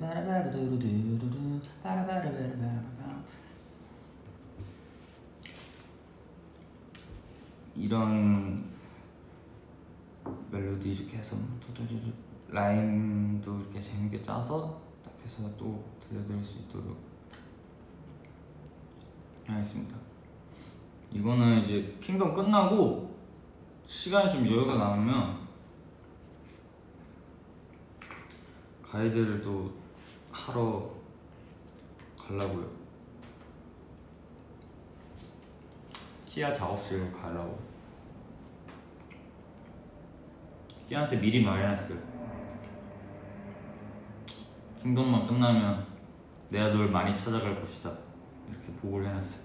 [0.00, 3.01] 바라바라두루두루두 바라바라바라바밤
[7.74, 8.70] 이런
[10.50, 12.12] 멜로디 이렇게 해서 두두두두
[12.48, 16.96] 라임도 이렇게 재밌게 짜서 딱 해서 또 들려드릴 수 있도록
[19.46, 19.96] 하겠습니다.
[21.10, 23.14] 이거는 이제 킹덤 끝나고
[23.86, 25.42] 시간이 좀 여유가 남으면
[28.82, 29.72] 가이드를 또
[30.30, 30.90] 하러
[32.16, 32.81] 가려고요.
[36.32, 37.60] 티아 작업실 가려고.
[40.88, 41.98] 티아한테 미리 말해놨어요.
[44.80, 45.86] 킹덤만 끝나면
[46.48, 47.92] 내가 널 많이 찾아갈 것이다.
[48.48, 49.42] 이렇게 보고를 해놨어요.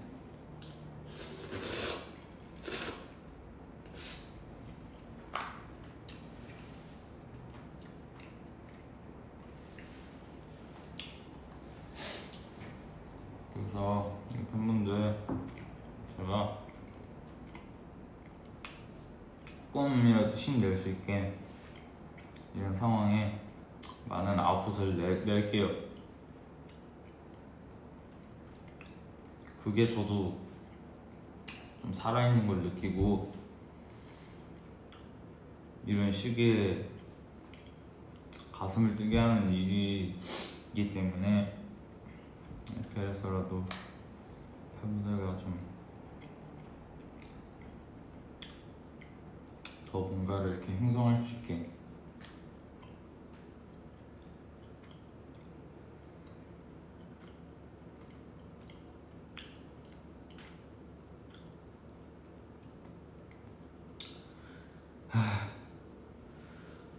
[13.52, 15.18] 그래서 이 팬분들
[16.16, 16.58] 제가
[19.78, 21.38] 조금이라도 힘낼 수 있게
[22.52, 23.40] 이런 상황에
[24.08, 25.70] 많은 아웃풋을 내, 낼게요.
[29.62, 30.36] 그게 저도
[31.80, 33.32] 좀 살아있는 걸 느끼고
[35.86, 36.88] 이런 시기에
[38.50, 41.56] 가슴을 뛰게 하는 일이기 때문에
[42.96, 43.64] 해서라도
[44.82, 45.67] 팬분들과 좀
[49.90, 51.70] 더 뭔가를 이렇게 형성할 수 있게.
[65.08, 65.48] 하...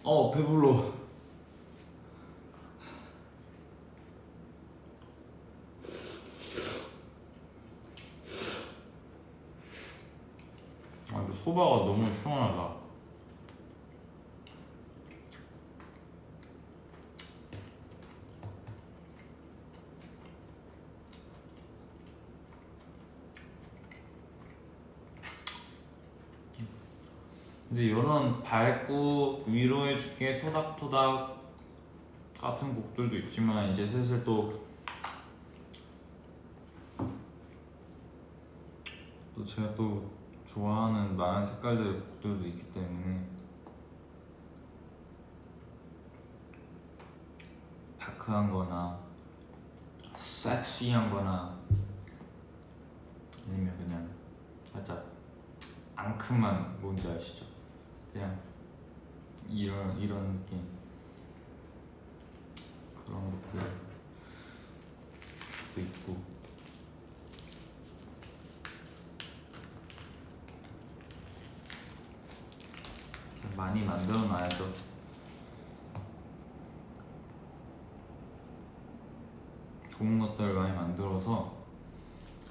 [0.03, 0.93] 어 배불러
[11.11, 12.79] 아 근데 소바가 너무 시원하다
[27.79, 31.39] 이제 이런 밝고 위로해줄게 토닥토닥
[32.37, 34.67] 같은 곡들도 있지만 이제 슬슬 또
[39.33, 40.11] 또 제가 또
[40.45, 43.25] 좋아하는 많은 색깔들의 곡들도 있기 때문에
[47.97, 48.99] 다크한 거나
[50.17, 51.57] 섹시한 거나
[53.47, 54.09] 아니면 그냥
[54.73, 55.05] 살짝
[55.95, 57.58] 앙큼한 뭔지 아시죠?
[58.13, 58.39] 그냥
[59.49, 60.61] 이런 이런 느낌
[63.05, 63.59] 그런 것도
[65.81, 66.17] 있고
[73.55, 74.71] 많이 만들어 놔야죠.
[79.89, 81.58] 좋은 것들을 많이 만들어서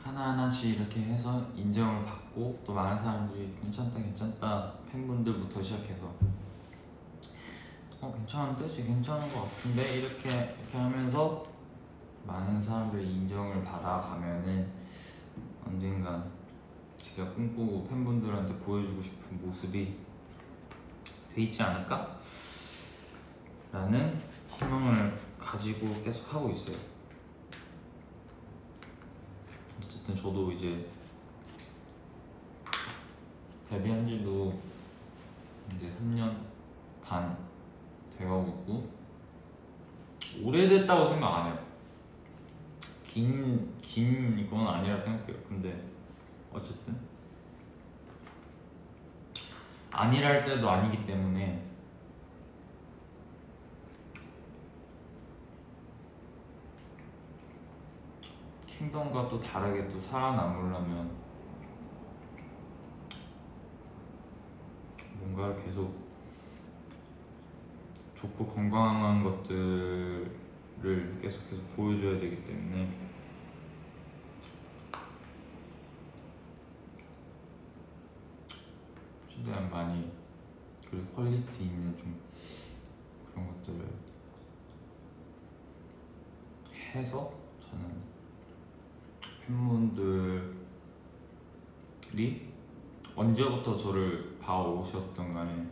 [0.09, 6.15] 하나하나씩 이렇게 해서 인정을 받고 또 많은 사람들이 괜찮다 괜찮다 팬분들부터 시작해서
[8.01, 8.67] 어 괜찮은데?
[8.69, 9.99] 쟤 괜찮은 것 같은데?
[9.99, 11.45] 이렇게 이렇게 하면서
[12.25, 14.71] 많은 사람들이 인정을 받아가면은
[15.67, 16.31] 언젠간
[16.97, 19.95] 제가 꿈꾸고 팬분들한테 보여주고 싶은 모습이
[21.35, 22.19] 돼 있지 않을까?
[23.73, 26.98] 라는 희망을 가지고 계속 하고 있어요.
[30.09, 30.87] 어쨌든 저도 이제
[33.69, 34.59] 데뷔한 지도
[35.75, 36.35] 이제 3년
[37.05, 37.37] 반
[38.17, 38.91] 되어가고 있고
[40.43, 41.59] 오래됐다고 생각 안 해요.
[43.07, 45.37] 긴, 긴 건 아니라 생각해요.
[45.47, 45.85] 근데
[46.53, 46.97] 어쨌든
[49.91, 51.68] 아니랄 때도 아니기 때문에
[58.79, 61.11] 킹덤과 또 다르게 또 살아남으려면
[65.19, 65.93] 뭔가를 계속
[68.15, 70.31] 좋고 건강한 것들을
[71.21, 72.97] 계속해서 보여줘야 되기 때문에
[79.29, 80.13] 최대한 많이
[80.89, 82.17] 그리고 퀄리티 있는 좀
[83.27, 83.89] 그런 것들을
[86.95, 88.08] 해서 저는
[89.49, 90.53] 팬분들이
[93.17, 95.67] 언제부터 저를 봐오셨던 간에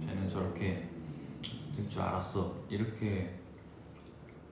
[0.00, 0.88] 쟤는 저렇게
[1.74, 3.40] 될 줄 알았어 이렇게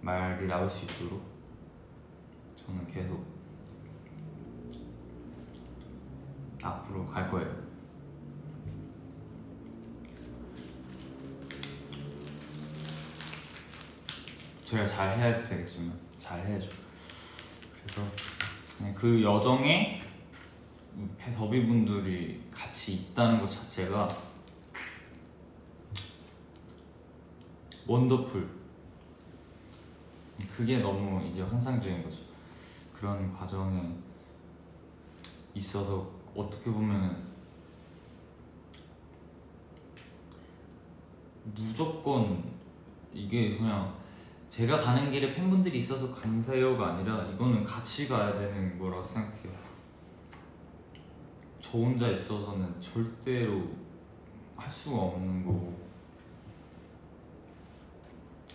[0.01, 1.23] 말이 나올 수 있도록
[2.57, 3.25] 저는 계속
[6.63, 7.71] 앞으로 갈 거예요.
[14.65, 16.71] 제가 잘 해야 되겠지만 잘 해야죠.
[17.83, 18.03] 그래서
[18.95, 20.01] 그 여정에
[21.35, 24.07] 더비분들이 같이 있다는 것 자체가
[27.85, 28.49] 원더풀.
[30.57, 32.21] 그게 너무 이제 환상적인 거죠.
[32.95, 33.93] 그런 과정에
[35.55, 37.25] 있어서 어떻게 보면은
[41.57, 42.45] 무조건
[43.13, 43.99] 이게 그냥
[44.51, 49.53] 제가 가는 길에 팬분들이 있어서 감사해요가 아니라 이거는 같이 가야 되는 거라 생각해요.
[51.61, 53.69] 저 혼자 있어서는 절대로
[54.57, 55.79] 할 수가 없는 거고.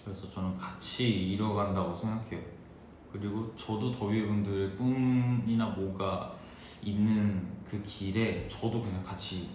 [0.04, 2.42] 그래서 저는 같이 이뤄간다고 생각해요.
[3.14, 6.36] 그리고 저도 더비분들의 꿈이나 뭐가
[6.84, 9.50] 있는 그 길에 저도 그냥 같이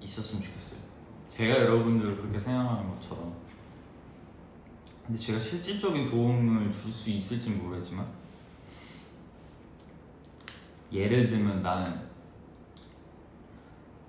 [0.00, 0.80] 있었으면 좋겠어요.
[1.28, 3.45] 제가 여러분들을 그렇게 생각하는 것처럼.
[5.06, 8.06] 근데 제가 실질적인 도움을 줄 수 있을지 모르겠지만
[10.92, 12.00] 예를 들면 나는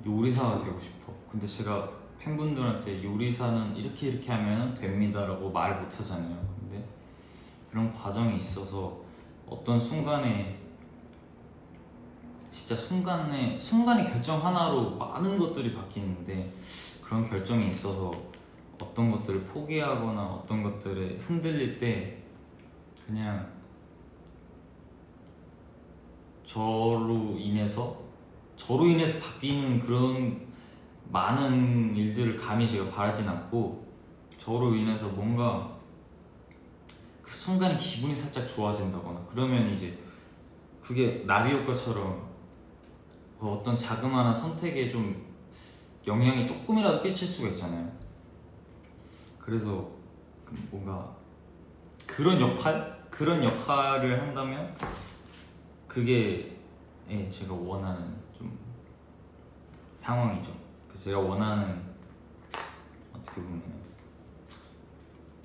[0.05, 1.13] 요리사가 되고 싶어.
[1.31, 1.89] 근데 제가
[2.19, 6.37] 팬분들한테 요리사는 이렇게 이렇게 하면 됩니다라고 말 못하잖아요.
[6.59, 6.83] 근데
[7.69, 8.99] 그런 과정이 있어서
[9.47, 10.59] 어떤 순간에
[12.49, 16.53] 진짜 순간에 순간의 결정 하나로 많은 것들이 바뀌는데
[17.03, 18.26] 그런 결정이 있어서
[18.79, 22.17] 어떤 것들을 포기하거나 어떤 것들에 흔들릴 때
[23.05, 23.51] 그냥
[26.45, 27.99] 저로 인해서
[28.55, 30.47] 저로 인해서 바뀌는 그런
[31.09, 33.85] 많은 일들을 감히 제가 바라진 않고
[34.37, 35.77] 저로 인해서 뭔가
[37.21, 39.97] 그 순간에 기분이 살짝 좋아진다거나 그러면 이제
[40.81, 42.27] 그게 나비 효과처럼
[43.39, 45.25] 그 어떤 자그마한 선택에 좀
[46.05, 47.96] 영향이 조금이라도 끼칠 수가 있잖아요.
[49.47, 49.89] 그래서
[50.43, 51.15] 그 뭔가
[52.05, 54.75] 그런 역할 그런 역할을 한다면
[55.87, 56.57] 그게
[57.09, 58.59] 예, 제가 원하는 좀
[59.93, 60.51] 상황이죠.
[60.91, 61.81] 그 제가 원하는
[63.15, 63.63] 어떻게 보면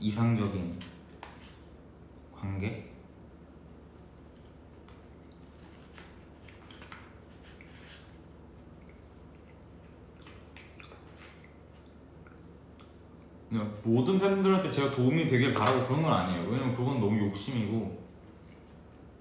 [0.00, 0.80] 이상적인
[2.34, 2.91] 관계
[13.82, 16.48] 모든 팬들한테 제가 도움이 되길 바라고 그런 건 아니에요.
[16.48, 18.03] 왜냐면 그건 너무 욕심이고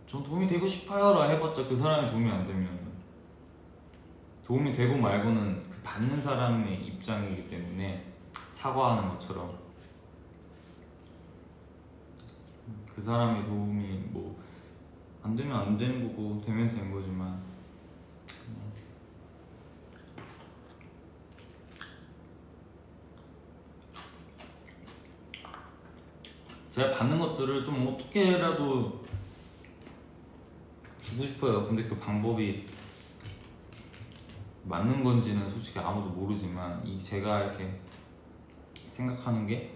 [0.07, 2.79] 전 도움이 되고 싶어요라 해봤자 그 사람이 도움이 안 되면
[4.45, 8.05] 도움이 되고 말고는 그 받는 사람의 입장이기 때문에
[8.49, 9.57] 사과하는 것처럼
[12.93, 14.51] 그 사람의 도움이 뭐
[15.23, 17.39] 안 되면 안 되는 거고 되면 된 거지만
[26.71, 29.03] 제가 받는 것들을 좀 어떻게라도
[31.01, 31.67] 주고 싶어요.
[31.67, 32.65] 근데 그 방법이
[34.63, 37.79] 맞는 건지는 솔직히 아무도 모르지만 이 제가 이렇게
[38.73, 39.73] 생각하는 게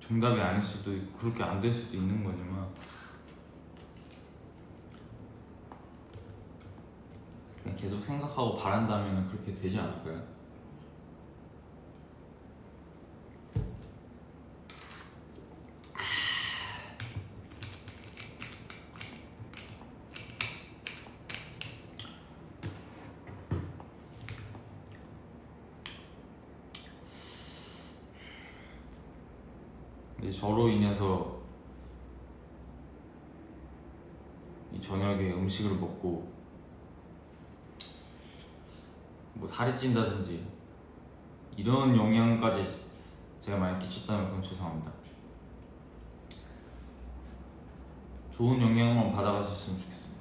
[0.00, 2.66] 정답이 아닐 수도 있고 그렇게 안 될 수도 있는 거지만
[7.76, 10.35] 계속 생각하고 바란다면 그렇게 되지 않을까요?
[30.26, 31.36] 근데 저로 인해서
[34.74, 36.28] 이 저녁에 음식을 먹고
[39.34, 40.44] 뭐 살이 찐다든지
[41.56, 42.66] 이런 영향까지
[43.40, 44.90] 제가 많이 끼쳤다면 그건 죄송합니다.
[48.32, 50.16] 좋은 영향만 받아가셨으면 좋겠습니다.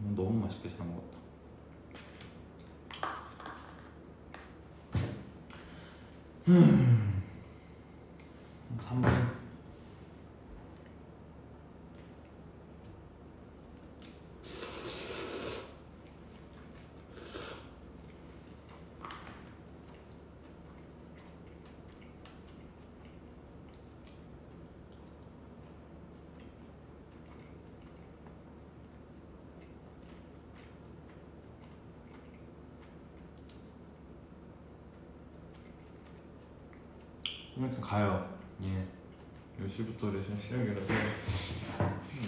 [0.00, 1.18] 음, 너무 맛있게 잘 먹었다.
[6.48, 7.22] 음.
[8.78, 9.38] 3분.
[37.68, 38.26] 아무튼 가요.
[38.62, 38.86] 예.
[39.62, 40.90] 10시부터 레슨 시작이라서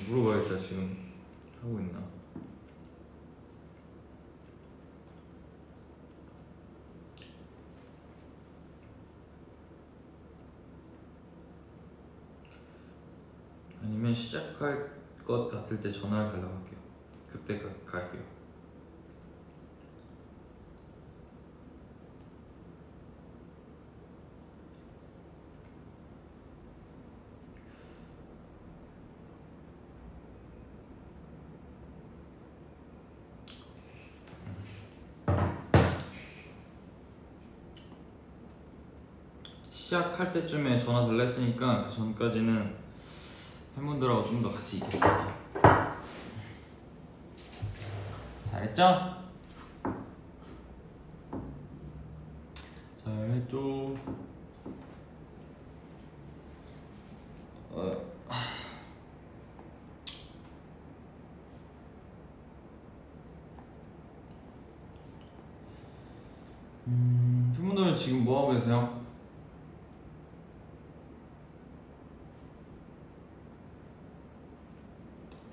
[0.07, 1.15] 물어봐야겠다 지금
[1.63, 1.99] 하고 있나.
[13.83, 14.91] 아니면 시작할
[15.25, 16.79] 것 같을 때 전화를 달라고 할게요.
[17.31, 18.40] 그때 가, 갈게요.
[39.91, 42.77] 시작할 때쯤에 전화 달라 했으니까 그 전까지는
[43.75, 45.35] 팬분들하고 좀 더 같이 있겠습니다.
[48.53, 49.17] 잘했죠?
[53.05, 53.95] 잘했죠?
[57.73, 57.97] 어,
[66.87, 69.01] 음, 팬분들은 지금 뭐 하고 계세요?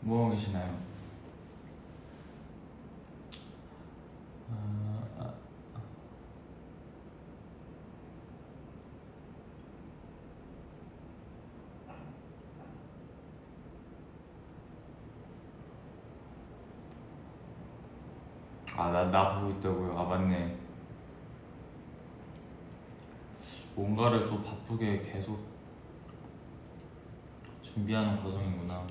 [0.07, 0.73] 뭐 하고 계시나요?
[4.49, 5.33] 아, 아,
[18.77, 19.97] 아, 나, 나 보고 있다고요?
[19.97, 20.55] 아, 맞네.
[23.75, 25.39] 뭔가를 또 바쁘게 계속
[27.61, 28.87] 준비하는 과정이구나.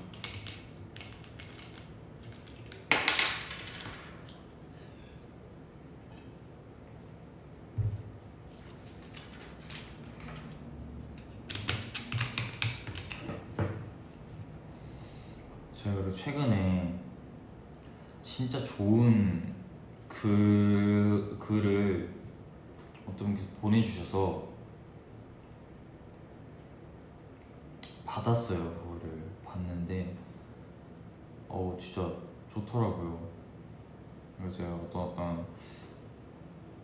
[15.75, 16.99] 제가 그리고 최근에
[18.21, 19.57] 진짜 좋은
[20.07, 22.09] 글, 글을
[23.07, 24.47] 어떤 분께서 보내주셔서
[28.37, 28.59] 받았어요.
[28.75, 30.15] 그거를 봤는데
[31.49, 32.13] 어우 진짜
[32.53, 33.27] 좋더라고요.
[34.37, 35.45] 그래서 제가 어떤 어떤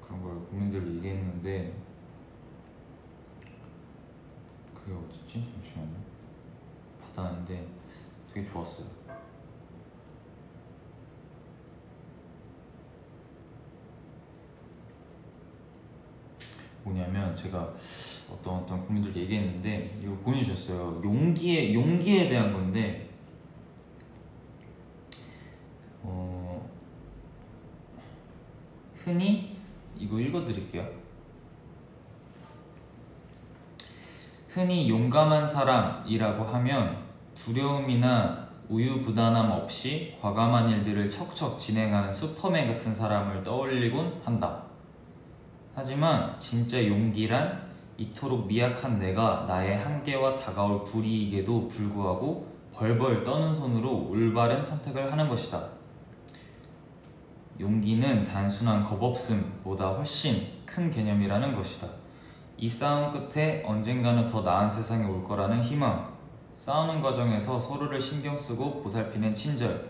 [0.02, 1.74] 그런 걸 고민들을 얘기했는데
[4.74, 5.46] 그게 어딨지?
[5.54, 5.96] 잠시만요.
[7.02, 7.68] 받았는데
[8.34, 8.88] 되게 좋았어요.
[16.84, 17.74] 뭐냐면 제가
[18.32, 21.02] 어떤 어떤 고민들 얘기했는데 이거 보내주셨어요.
[21.04, 23.10] 용기에 용기에 대한 건데
[26.02, 26.70] 어
[28.96, 29.58] 흔히
[29.98, 30.88] 이거 읽어드릴게요.
[34.50, 37.04] 흔히 용감한 사람이라고 하면
[37.34, 44.73] 두려움이나 우유부단함 없이 과감한 일들을 척척 진행하는 슈퍼맨 같은 사람을 떠올리곤 한다.
[45.76, 47.64] 하지만 진짜 용기란
[47.98, 55.64] 이토록 미약한 내가 나의 한계와 다가올 불이익에도 불구하고 벌벌 떠는 손으로 올바른 선택을 하는 것이다.
[57.60, 61.88] 용기는 단순한 겁없음보다 훨씬 큰 개념이라는 것이다.
[62.58, 66.14] 이 싸움 끝에 언젠가는 더 나은 세상이 올 거라는 희망,
[66.56, 69.90] 싸우는 과정에서 서로를 신경 쓰고 보살피는 친절,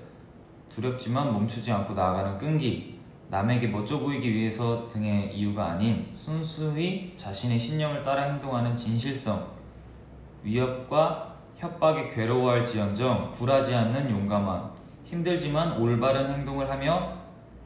[0.69, 2.92] 두렵지만 멈추지 않고 나아가는 끈기,
[3.33, 9.47] 남에게 멋져 보이기 위해서 등의 이유가 아닌 순수히 자신의 신념을 따라 행동하는 진실성,
[10.43, 14.69] 위협과 협박에 괴로워할 지언정 굴하지 않는 용감함,
[15.05, 17.11] 힘들지만 올바른 행동을 하며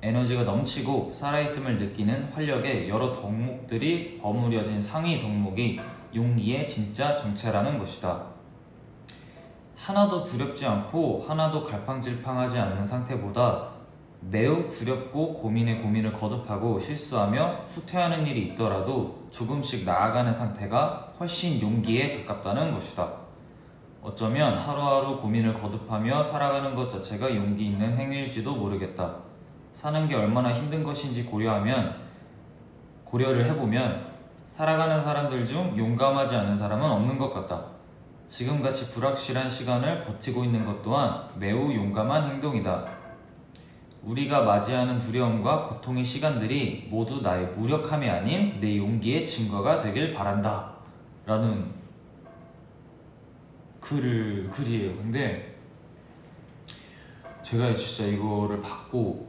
[0.01, 5.81] 에너지가 넘치고 살아있음을 느끼는 활력의 여러 덕목들이 버무려진 상위 덕목이
[6.15, 8.23] 용기의 진짜 정체라는 것이다.
[9.75, 13.76] 하나도 두렵지 않고 하나도 갈팡질팡하지 않는 상태보다
[14.19, 22.71] 매우 두렵고 고민에 고민을 거듭하고 실수하며 후퇴하는 일이 있더라도 조금씩 나아가는 상태가 훨씬 용기에 가깝다는
[22.71, 23.07] 것이다.
[24.01, 29.15] 어쩌면 하루하루 고민을 거듭하며 살아가는 것 자체가 용기 있는 행위일지도 모르겠다.
[29.73, 31.95] 사는 게 얼마나 힘든 것인지 고려하면
[33.03, 34.07] 고려를 해보면
[34.47, 37.65] 살아가는 사람들 중 용감하지 않은 사람은 없는 것 같다.
[38.27, 42.96] 지금같이 불확실한 시간을 버티고 있는 것 또한 매우 용감한 행동이다.
[44.03, 50.75] 우리가 맞이하는 두려움과 고통의 시간들이 모두 나의 무력함이 아닌 내 용기의 증거가 되길 바란다.
[51.25, 51.71] 라는
[53.81, 54.95] 글을, 글이에요.
[54.95, 55.57] 근데
[57.41, 59.27] 제가 진짜 이거를 받고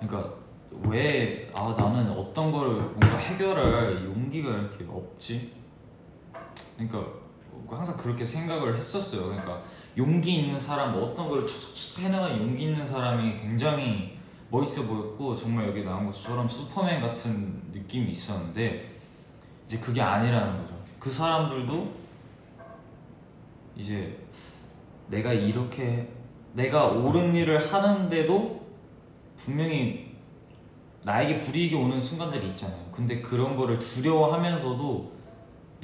[0.00, 0.34] 그러니까
[0.82, 5.52] 왜 아 나는 어떤 거를 뭔가 해결할 용기가 이렇게 없지?
[6.76, 7.04] 그러니까
[7.68, 9.24] 항상 그렇게 생각을 했었어요.
[9.26, 9.60] 그러니까
[9.98, 14.16] 용기 있는 사람 뭐 어떤 걸 척척척 해나가는 용기 있는 사람이 굉장히
[14.48, 18.96] 멋있어 보였고 정말 여기 나온 것처럼 슈퍼맨 같은 느낌이 있었는데
[19.66, 20.74] 이제 그게 아니라는 거죠.
[21.00, 21.92] 그 사람들도
[23.76, 24.16] 이제
[25.08, 26.08] 내가 이렇게
[26.52, 28.66] 내가 옳은 일을 하는데도
[29.36, 30.16] 분명히
[31.02, 32.88] 나에게 불이익이 오는 순간들이 있잖아요.
[32.92, 35.18] 근데 그런 거를 두려워하면서도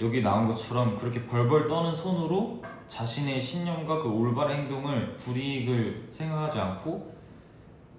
[0.02, 7.14] 여기 나온 것처럼 그렇게 벌벌 떠는 손으로 자신의 신념과 그 올바른 행동을 불이익을 생각하지 않고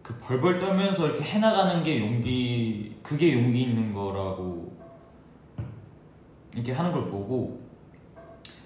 [0.01, 4.75] 그 벌벌 떨면서 이렇게 해나가는 게 용기 그게 용기 있는 거라고
[6.53, 7.61] 이렇게 하는 걸 보고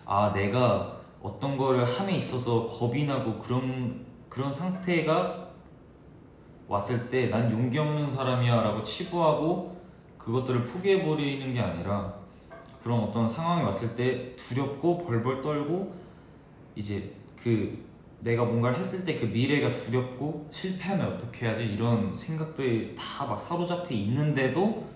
[0.05, 5.47] 아 내가 어떤 거를 함에 있어서 겁이 나고 그런 그런 상태가
[6.67, 9.80] 왔을 때 난 용기 없는 사람이야 라고 치부하고
[10.17, 12.13] 그것들을 포기해 버리는 게 아니라
[12.84, 15.99] 그런 어떤 상황이 왔을 때 두렵고 벌벌 떨고
[16.80, 17.86] 이제 그
[18.21, 21.65] 내가 뭔가를 했을 때 그 미래가 두렵고 실패하면 어떻게 해야지?
[21.65, 24.88] 이런 생각들이 다 막 사로잡혀 있는데도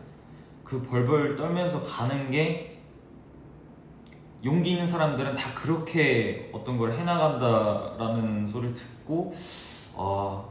[0.64, 2.80] 그 벌벌 떨면서 가는 게
[4.44, 9.34] 용기 있는 사람들은 다 그렇게 어떤 걸 해나간다라는 소리를 듣고
[9.96, 10.44] 아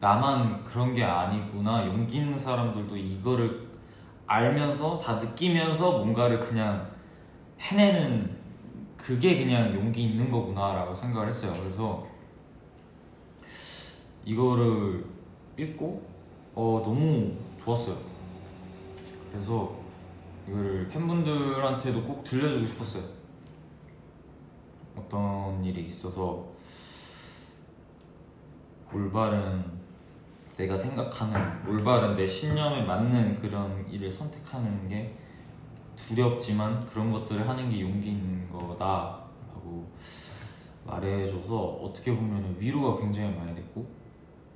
[0.00, 1.86] 나만 그런 게 아니구나.
[1.86, 3.66] 용기 있는 사람들도 이거를
[4.26, 6.86] 알면서 다 느끼면서 뭔가를 그냥
[7.60, 8.35] 해내는
[9.06, 11.52] 그게 그냥 용기 있는 거구나라고 생각을 했어요.
[11.52, 12.04] 그래서
[14.24, 15.04] 이거를
[15.56, 16.04] 읽고
[16.56, 17.96] 어 너무 좋았어요.
[19.30, 19.76] 그래서
[20.48, 23.04] 이거를 팬분들한테도 꼭 들려주고 싶었어요.
[24.96, 26.44] 어떤 일이 있어서
[28.92, 29.64] 올바른
[30.56, 35.16] 내가 생각하는 올바른 내 신념에 맞는 그런 일을 선택하는 게
[35.96, 39.86] 두렵지만 그런 것들을 하는 게 용기 있는 거다라고
[40.84, 43.86] 말해줘서 어떻게 보면 위로가 굉장히 많이 됐고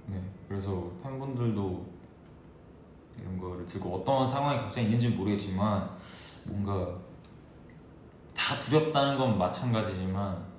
[0.07, 1.87] 네 그래서 팬분들도
[3.19, 5.91] 이런 거를 들고 어떤 상황이 각자 있는지 는 모르겠지만
[6.45, 6.97] 뭔가
[8.35, 10.51] 다 두렵다는 건 마찬가지지만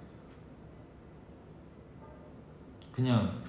[2.92, 3.42] 그냥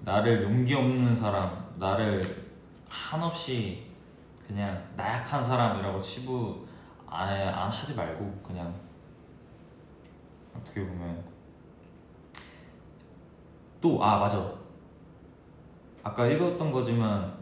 [0.00, 2.46] 나를 용기 없는 사람, 나를
[2.88, 3.85] 한없이
[4.46, 6.64] 그냥 나약한 사람이라고 치부
[7.08, 8.72] 안, 해- 안 하지 말고 그냥
[10.56, 11.22] 어떻게 보면
[13.80, 14.52] 또 아 맞아
[16.02, 17.32] 아까 읽었던 거지만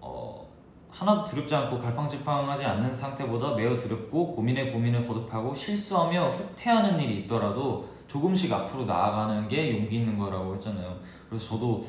[0.00, 0.46] 어
[0.90, 7.88] 하나도 두렵지 않고 갈팡질팡하지 않는 상태보다 매우 두렵고 고민에 고민을 거듭하고 실수하며 후퇴하는 일이 있더라도
[8.08, 10.98] 조금씩 앞으로 나아가는 게 용기 있는 거라고 했잖아요.
[11.28, 11.84] 그래서 저도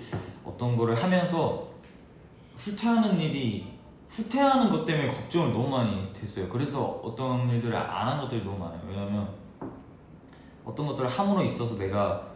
[0.45, 1.67] 어떤 거를 하면서
[2.55, 3.68] 후퇴하는 일이
[4.09, 6.49] 후퇴하는 것 때문에 걱정을 너무 많이 됐어요.
[6.49, 8.81] 그래서 어떤 일들을 안 한 것들이 너무 많아요.
[8.87, 9.29] 왜냐면
[10.65, 12.27] 어떤 것들을 함으로 있어서 내가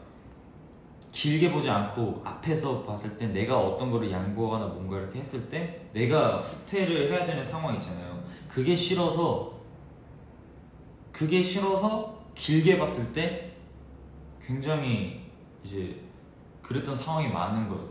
[1.11, 6.39] 길게 보지 않고 앞에서 봤을 때 내가 어떤 거를 양보하거나 뭔가 이렇게 했을 때 내가
[6.39, 8.24] 후퇴를 해야 되는 상황이 있잖아요.
[8.47, 9.53] 그게 싫어서
[11.11, 13.51] 그게 싫어서 길게 봤을 때
[14.45, 15.30] 굉장히
[15.63, 15.99] 이제
[16.61, 17.88] 그랬던 상황이 많은 거죠.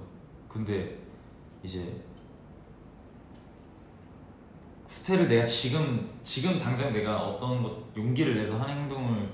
[0.48, 0.98] 근데
[1.62, 2.02] 이제
[4.93, 9.30] 후퇴를 내가 지금 지금 당장 내가 어떤 것 용기를 내서 한 행동을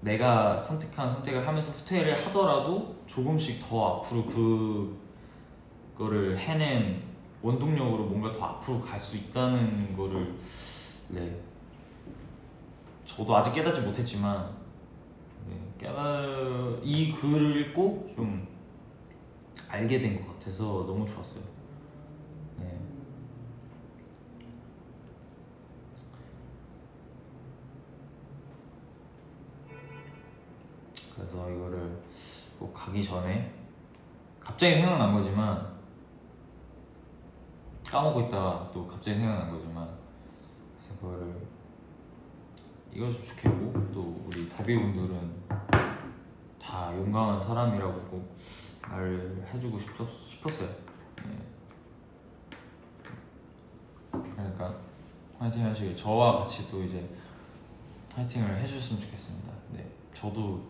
[0.00, 4.98] 내가 선택한 선택을 하면서 후퇴를 하더라도 조금씩 더 앞으로 그
[5.96, 7.02] 거를 해낸
[7.42, 10.34] 원동력으로 뭔가 더 앞으로 갈 수 있다는 거를
[11.08, 11.40] 네
[13.04, 14.48] 저도 아직 깨닫지 못했지만
[15.48, 18.46] 네, 깨달 이 글을 읽고 좀
[19.68, 21.42] 알게 된 것 같아서 너무 좋았어요.
[31.30, 32.02] 그래서 이거를
[32.58, 33.54] 꼭 가기 전에
[34.40, 35.70] 갑자기 생각난 거지만
[37.86, 39.88] 까먹고 있다가 또 갑자기 생각난 거지만
[40.76, 41.46] 그래서 그거를
[42.92, 45.32] 좀 좋겠고 또 우리 더비분들은
[46.60, 48.34] 다 용감한 사람이라고 꼭
[48.82, 50.68] 말을 해주고 싶었, 싶었어요.
[51.24, 51.38] 네.
[54.10, 54.74] 그러니까
[55.38, 57.08] 화이팅 하시길 저와 같이 또 이제
[58.12, 59.52] 화이팅을 해주셨으면 좋겠습니다.
[59.72, 60.69] 네, 저도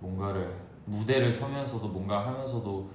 [0.00, 2.90] 뭔가를 무대를 서면서도 뭔가 하면서도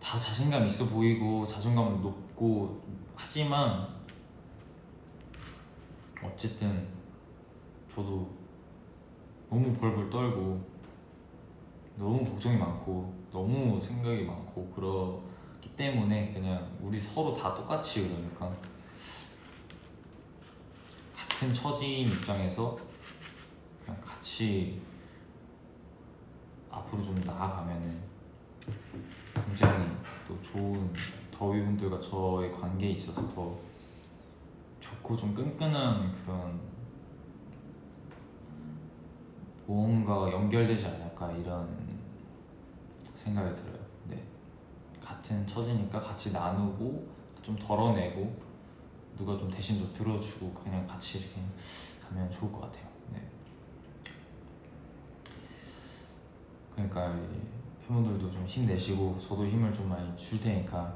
[0.00, 2.80] 다 자신감 있어 보이고 자존감 높고
[3.14, 3.88] 하지만
[6.22, 6.86] 어쨌든
[7.88, 8.28] 저도
[9.50, 10.64] 너무 벌벌 떨고
[11.96, 18.54] 너무 걱정이 많고 너무 생각이 많고 그렇기 때문에 그냥 우리 서로 다 똑같이 그러니까
[21.16, 22.78] 같은 처지인 입장에서
[23.84, 24.80] 그냥 같이
[26.78, 28.00] 앞으로 좀 나아가면은
[29.34, 29.90] 굉장히
[30.26, 30.92] 또 좋은
[31.30, 33.56] 더위분들과 저의 관계에 있어서 더
[34.80, 36.60] 좋고 좀 끈끈한 그런
[39.66, 41.68] 무언가가 연결되지 않을까 이런
[43.14, 43.78] 생각이 들어요.
[44.08, 44.22] 네.
[45.00, 47.06] 같은 처지니까 같이 나누고
[47.42, 48.48] 좀 덜어내고
[49.16, 51.42] 누가 좀 대신 좀 들어주고 그냥 같이 이렇게
[52.02, 52.86] 가면 좋을 것 같아요.
[53.12, 53.28] 네.
[56.78, 57.12] 그러니까
[57.86, 60.94] 팬분들도 좀 힘내시고 저도 힘을 좀 많이 줄 테니까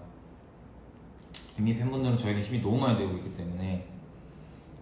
[1.59, 3.89] 이미 팬분들은 저에게 힘이 너무 많이 되고 있기 때문에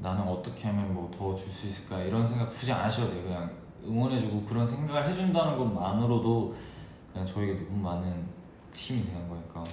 [0.01, 3.23] 나는 어떻게 하면 뭐 더 줄 수 있을까 이런 생각 굳이 안 하셔도 돼요.
[3.25, 3.51] 그냥
[3.85, 6.55] 응원해주고 그런 생각을 해준다는 것만으로도
[7.13, 8.27] 그냥 저에게 너무 많은
[8.75, 9.65] 힘이 되는 거니까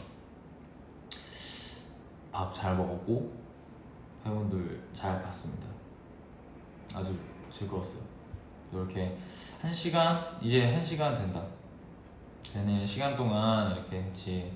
[2.32, 3.32] 밥 잘 먹었고
[4.23, 5.67] 팬분들 잘 봤습니다.
[6.93, 7.15] 아주
[7.51, 8.07] 즐거웠어요
[8.72, 9.18] 이렇게
[9.61, 11.41] 한 시간 이제 한 시간 된다.
[12.53, 14.51] 되는 시간 동안 이렇게 같이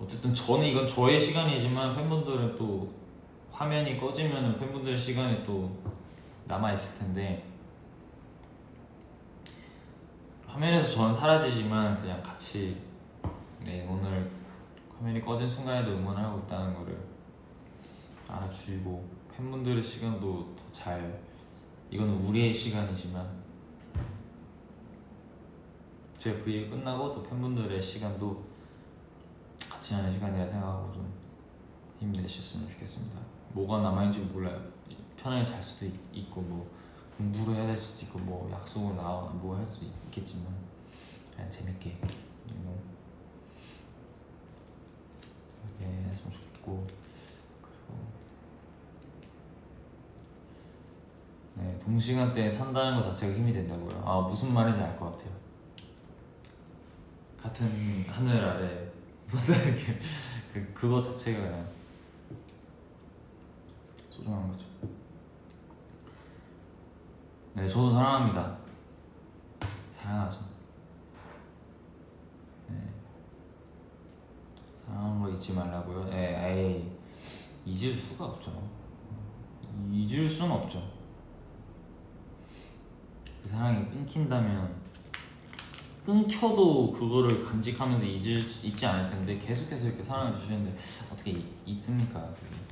[0.00, 2.92] 어쨌든 저는 이건 저의 시간이지만 팬분들은 또
[3.52, 5.70] 화면이 꺼지면은 팬분들 시간이 또
[6.46, 7.44] 남아 있을 텐데
[10.46, 12.76] 화면에서 저는 사라지지만 그냥 같이
[13.64, 14.30] 네 오늘
[14.98, 16.98] 화면이 꺼진 순간에도 응원을 하고 있다는 거를
[18.28, 21.31] 알아주고 팬분들의 시간도 더잘
[21.92, 23.42] 이거는 우리의 시간이지만
[26.16, 28.42] 제 브이앱 끝나고 또 팬분들의 시간도
[29.68, 31.12] 같이 하는 시간이라 생각하고 좀
[32.00, 33.18] 힘내셨으면 좋겠습니다.
[33.52, 34.58] 뭐가 남아있는지 몰라요.
[35.18, 36.70] 편하게 잘 수도 있, 있고 뭐
[37.18, 40.46] 공부를 해야 될 수도 있고 뭐 약속을 나오나 뭐 할 수 있겠지만
[41.34, 41.98] 그냥 재밌게
[42.48, 42.80] 음,
[45.78, 46.86] 이렇게 했으면 좋겠고
[51.54, 54.02] 네, 동시간대에 산다는 것 자체가 힘이 된다고요.
[54.04, 55.30] 아 무슨 말인지 알 것 같아요.
[57.40, 58.88] 같은 하늘 아래
[59.28, 59.98] 산다는 게
[60.52, 61.66] 그, 그거 자체가 그냥
[64.08, 64.66] 소중한 거죠.
[67.54, 68.56] 네, 저도 사랑합니다.
[69.90, 70.38] 사랑하죠.
[72.68, 72.76] 네.
[74.86, 76.04] 사랑하는 거 잊지 말라고요.
[76.06, 76.90] 네, 에이
[77.66, 78.50] 잊을 수가 없죠.
[79.90, 80.91] 잊을 수는 없죠.
[83.42, 84.82] 그 사랑이 끊긴다면
[86.04, 90.76] 끊겨도 그거를 간직하면서 잊을, 잊지 않을 텐데 계속해서 이렇게 사랑해 주시는데
[91.12, 92.20] 어떻게 잊, 잊습니까?
[92.34, 92.62] 그게.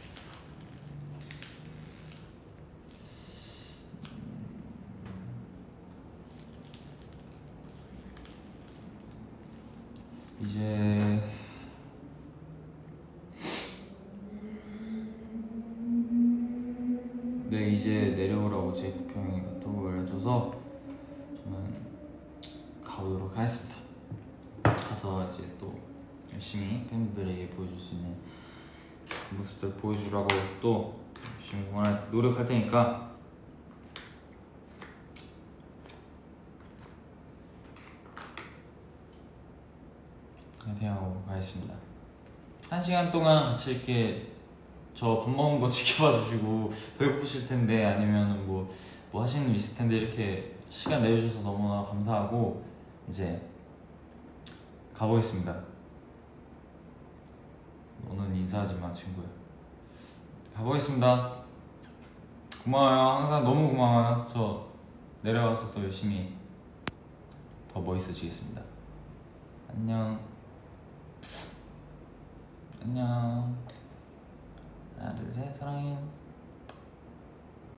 [10.43, 11.23] 이제
[29.61, 30.27] 모습들 보여주라고
[30.61, 30.99] 또
[31.37, 31.65] 열심히
[32.11, 33.11] 노력할 테니까
[40.65, 41.75] 화이팅하고 가겠습니다.
[42.69, 44.31] 한 시간 동안 같이 이렇게
[44.95, 48.71] 저 밥 먹은 거 지켜봐 주시고 배고프실 텐데 아니면 뭐,
[49.11, 52.63] 뭐 하시는 일 있을 텐데 이렇게 시간 내주셔서 너무나 감사하고
[53.09, 53.41] 이제
[54.95, 55.65] 가보겠습니다.
[58.09, 59.40] 너는 인사하지 마 친구야.
[60.61, 61.33] 가보겠습니다.
[62.65, 62.99] 고마워요.
[63.23, 64.27] 항상 너무 고마워요.
[64.31, 64.67] 저
[65.23, 66.37] 내려가서 또 열심히
[67.73, 68.61] 더 멋있어지겠습니다.
[69.71, 70.21] 안녕.
[72.83, 73.57] 안녕.
[74.99, 76.20] 하나 둘 셋 사랑해요.